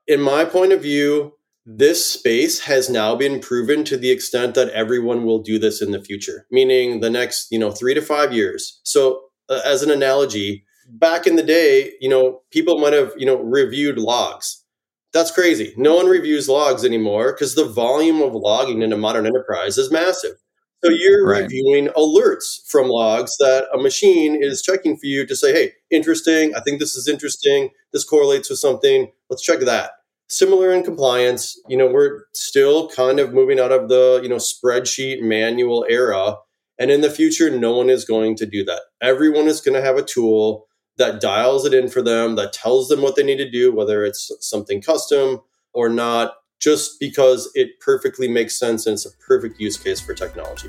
In 0.07 0.21
my 0.21 0.45
point 0.45 0.73
of 0.73 0.81
view, 0.81 1.35
this 1.71 2.11
space 2.11 2.61
has 2.61 2.89
now 2.89 3.15
been 3.15 3.41
proven 3.41 3.85
to 3.85 3.99
the 3.99 4.11
extent 4.11 4.55
that 4.55 4.71
everyone 4.71 5.27
will 5.27 5.39
do 5.39 5.59
this 5.59 5.83
in 5.83 5.91
the 5.91 6.03
future 6.03 6.47
meaning 6.51 7.01
the 7.01 7.11
next 7.11 7.49
you 7.51 7.59
know 7.59 7.71
3 7.71 7.93
to 7.93 8.01
5 8.01 8.33
years 8.33 8.81
so 8.85 9.21
uh, 9.51 9.61
as 9.67 9.83
an 9.83 9.91
analogy 9.91 10.65
back 10.89 11.27
in 11.27 11.37
the 11.37 11.43
day 11.43 11.93
you 12.01 12.09
know 12.09 12.41
people 12.51 12.79
might 12.79 12.95
have 12.95 13.13
you 13.19 13.27
know 13.27 13.37
reviewed 13.37 13.99
logs 13.99 14.65
that's 15.13 15.31
crazy 15.31 15.75
no 15.77 15.95
one 15.95 16.07
reviews 16.07 16.49
logs 16.49 16.87
anymore 16.87 17.35
because 17.35 17.55
the 17.55 17.69
volume 17.69 18.23
of 18.23 18.35
logging 18.35 18.81
in 18.81 18.91
a 18.91 18.97
modern 18.97 19.27
enterprise 19.27 19.77
is 19.77 19.93
massive 19.93 20.37
so 20.83 20.91
you're 20.91 21.27
right. 21.27 21.43
reviewing 21.43 21.89
alerts 21.89 22.61
from 22.67 22.89
logs 22.89 23.37
that 23.39 23.67
a 23.75 23.79
machine 23.79 24.41
is 24.41 24.63
checking 24.63 24.97
for 24.97 25.07
you 25.07 25.27
to 25.27 25.35
say, 25.35 25.53
hey, 25.53 25.73
interesting. 25.91 26.55
I 26.55 26.61
think 26.61 26.79
this 26.79 26.95
is 26.95 27.09
interesting. 27.09 27.71
This 27.93 28.05
correlates 28.05 28.49
with 28.49 28.61
something. 28.61 29.11
Let's 29.29 29.43
check 29.43 29.59
that. 29.59 29.91
Similar 30.29 30.73
in 30.73 30.83
compliance. 30.83 31.61
You 31.69 31.77
know, 31.77 31.87
we're 31.87 32.23
still 32.33 32.89
kind 32.89 33.19
of 33.19 33.33
moving 33.33 33.59
out 33.59 33.73
of 33.73 33.89
the, 33.89 34.21
you 34.23 34.29
know, 34.29 34.37
spreadsheet 34.37 35.23
manual 35.23 35.87
era. 35.89 36.37
And 36.79 36.91
in 36.91 37.01
the 37.01 37.11
future, 37.11 37.51
no 37.51 37.77
one 37.77 37.91
is 37.91 38.05
going 38.05 38.37
to 38.37 38.47
do 38.47 38.65
that. 38.65 38.83
Everyone 39.03 39.47
is 39.49 39.61
going 39.61 39.75
to 39.75 39.85
have 39.85 39.97
a 39.97 40.03
tool 40.03 40.67
that 40.97 41.21
dials 41.21 41.65
it 41.65 41.75
in 41.75 41.89
for 41.89 42.03
them, 42.03 42.37
that 42.37 42.53
tells 42.53 42.89
them 42.89 43.03
what 43.03 43.17
they 43.17 43.23
need 43.23 43.39
to 43.39 43.51
do, 43.51 43.73
whether 43.73 44.05
it's 44.05 44.31
something 44.41 44.83
custom 44.83 45.41
or 45.73 45.89
not, 45.89 46.35
just 46.61 46.99
because 46.99 47.51
it 47.55 47.81
perfectly 47.81 48.29
makes 48.29 48.59
sense 48.59 48.87
and 48.87 48.95
it's 48.95 49.07
a 49.07 49.17
perfect 49.27 49.61
use 49.61 49.77
case 49.77 50.01
for 50.01 50.15
technology. 50.15 50.69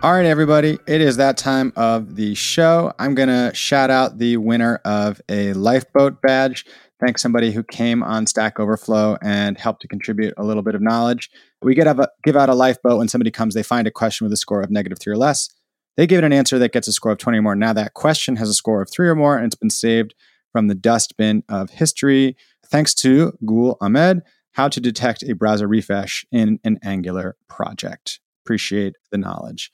All 0.00 0.12
right, 0.12 0.26
everybody, 0.26 0.78
it 0.86 1.00
is 1.00 1.16
that 1.16 1.36
time 1.36 1.72
of 1.74 2.14
the 2.14 2.36
show. 2.36 2.92
I'm 3.00 3.16
going 3.16 3.28
to 3.28 3.52
shout 3.52 3.90
out 3.90 4.18
the 4.18 4.36
winner 4.36 4.80
of 4.84 5.20
a 5.28 5.52
lifeboat 5.54 6.22
badge. 6.22 6.64
Thanks 7.04 7.20
somebody 7.20 7.50
who 7.50 7.64
came 7.64 8.04
on 8.04 8.28
Stack 8.28 8.60
Overflow 8.60 9.18
and 9.22 9.58
helped 9.58 9.82
to 9.82 9.88
contribute 9.88 10.34
a 10.36 10.44
little 10.44 10.62
bit 10.62 10.76
of 10.76 10.82
knowledge. 10.82 11.30
We 11.62 11.74
get 11.74 11.88
a, 11.88 12.08
give 12.22 12.36
out 12.36 12.48
a 12.48 12.54
lifeboat 12.54 12.98
when 12.98 13.08
somebody 13.08 13.32
comes, 13.32 13.54
they 13.54 13.64
find 13.64 13.88
a 13.88 13.90
question 13.90 14.24
with 14.24 14.32
a 14.32 14.36
score 14.36 14.60
of 14.60 14.70
negative 14.70 15.00
three 15.00 15.12
or 15.12 15.16
less. 15.16 15.48
They 15.96 16.06
give 16.06 16.18
it 16.18 16.24
an 16.24 16.32
answer 16.32 16.60
that 16.60 16.72
gets 16.72 16.86
a 16.86 16.92
score 16.92 17.10
of 17.10 17.18
20 17.18 17.38
or 17.38 17.42
more. 17.42 17.56
Now 17.56 17.72
that 17.72 17.94
question 17.94 18.36
has 18.36 18.48
a 18.48 18.54
score 18.54 18.80
of 18.80 18.88
three 18.88 19.08
or 19.08 19.16
more, 19.16 19.36
and 19.36 19.46
it's 19.46 19.56
been 19.56 19.68
saved 19.68 20.14
from 20.52 20.68
the 20.68 20.76
dustbin 20.76 21.42
of 21.48 21.70
history. 21.70 22.36
Thanks 22.64 22.94
to 22.94 23.36
Gul 23.44 23.76
Ahmed, 23.80 24.20
how 24.52 24.68
to 24.68 24.80
detect 24.80 25.24
a 25.24 25.34
browser 25.34 25.66
refresh 25.66 26.24
in 26.30 26.60
an 26.62 26.78
Angular 26.84 27.36
project. 27.48 28.20
Appreciate 28.48 28.96
the 29.10 29.18
knowledge. 29.18 29.70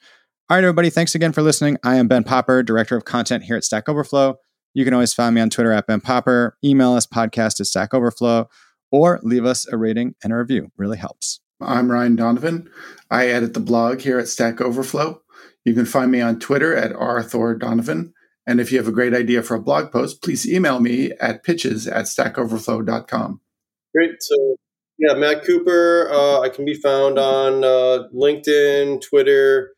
All 0.50 0.56
right, 0.56 0.64
everybody, 0.64 0.90
thanks 0.90 1.14
again 1.14 1.30
for 1.30 1.42
listening. 1.42 1.78
I 1.84 1.94
am 1.94 2.08
Ben 2.08 2.24
Popper, 2.24 2.60
Director 2.64 2.96
of 2.96 3.04
Content 3.04 3.44
here 3.44 3.56
at 3.56 3.62
Stack 3.62 3.88
Overflow. 3.88 4.34
You 4.74 4.84
can 4.84 4.92
always 4.92 5.14
find 5.14 5.32
me 5.32 5.40
on 5.40 5.48
Twitter 5.48 5.70
at 5.70 5.86
Ben 5.86 6.00
Popper, 6.00 6.58
email 6.64 6.94
us 6.94 7.06
podcast 7.06 7.60
at 7.60 7.66
Stack 7.66 7.94
Overflow, 7.94 8.48
or 8.90 9.20
leave 9.22 9.44
us 9.44 9.64
a 9.68 9.76
rating 9.76 10.16
and 10.24 10.32
a 10.32 10.36
review. 10.36 10.72
Really 10.76 10.96
helps. 10.96 11.38
I'm 11.60 11.88
Ryan 11.88 12.16
Donovan. 12.16 12.68
I 13.12 13.28
edit 13.28 13.54
the 13.54 13.60
blog 13.60 14.00
here 14.00 14.18
at 14.18 14.26
Stack 14.26 14.60
Overflow. 14.60 15.22
You 15.64 15.72
can 15.72 15.86
find 15.86 16.10
me 16.10 16.20
on 16.20 16.40
Twitter 16.40 16.74
at 16.74 16.94
rthordonovan. 16.94 18.10
And 18.44 18.60
if 18.60 18.72
you 18.72 18.78
have 18.78 18.88
a 18.88 18.92
great 18.92 19.14
idea 19.14 19.44
for 19.44 19.54
a 19.54 19.62
blog 19.62 19.92
post, 19.92 20.20
please 20.20 20.52
email 20.52 20.80
me 20.80 21.12
at 21.20 21.44
pitches 21.44 21.86
at 21.86 22.06
stackoverflow.com. 22.06 23.40
Great. 23.94 24.20
So 24.20 24.56
yeah, 24.98 25.14
Matt 25.14 25.44
Cooper. 25.44 26.10
Uh, 26.12 26.40
I 26.40 26.48
can 26.48 26.64
be 26.64 26.74
found 26.74 27.18
on 27.18 27.64
uh, 27.64 28.08
LinkedIn, 28.14 29.02
Twitter, 29.02 29.72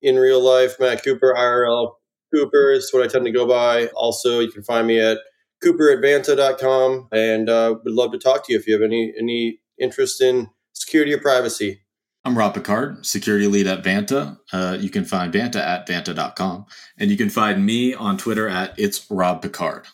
in 0.00 0.16
real 0.16 0.40
life. 0.40 0.76
Matt 0.80 1.04
Cooper, 1.04 1.34
IRL 1.36 1.92
Cooper 2.34 2.72
is 2.72 2.92
what 2.92 3.02
I 3.02 3.06
tend 3.06 3.24
to 3.26 3.30
go 3.30 3.46
by. 3.46 3.86
Also, 3.88 4.40
you 4.40 4.50
can 4.50 4.62
find 4.62 4.86
me 4.86 4.98
at 4.98 5.18
cooperadvanta.com 5.64 7.08
and 7.12 7.48
uh, 7.48 7.76
would 7.84 7.94
love 7.94 8.12
to 8.12 8.18
talk 8.18 8.46
to 8.46 8.52
you 8.52 8.58
if 8.58 8.66
you 8.66 8.74
have 8.74 8.82
any 8.82 9.12
any 9.18 9.60
interest 9.80 10.20
in 10.20 10.48
security 10.72 11.12
or 11.14 11.18
privacy. 11.18 11.80
I'm 12.24 12.38
Rob 12.38 12.54
Picard, 12.54 13.04
security 13.04 13.48
lead 13.48 13.66
at 13.66 13.82
Vanta. 13.82 14.38
Uh, 14.52 14.76
you 14.78 14.90
can 14.90 15.04
find 15.04 15.32
Vanta 15.32 15.56
at 15.56 15.88
vanta.com. 15.88 16.66
And 16.96 17.10
you 17.10 17.16
can 17.16 17.30
find 17.30 17.66
me 17.66 17.94
on 17.94 18.16
Twitter 18.16 18.48
at 18.48 18.78
It's 18.78 19.10
Rob 19.10 19.42
Picard. 19.42 19.86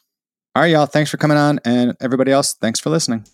All 0.54 0.62
right, 0.62 0.72
y'all. 0.72 0.84
Thanks 0.84 1.10
for 1.10 1.16
coming 1.16 1.38
on. 1.38 1.58
And 1.64 1.96
everybody 2.00 2.30
else, 2.30 2.52
thanks 2.52 2.80
for 2.80 2.90
listening. 2.90 3.24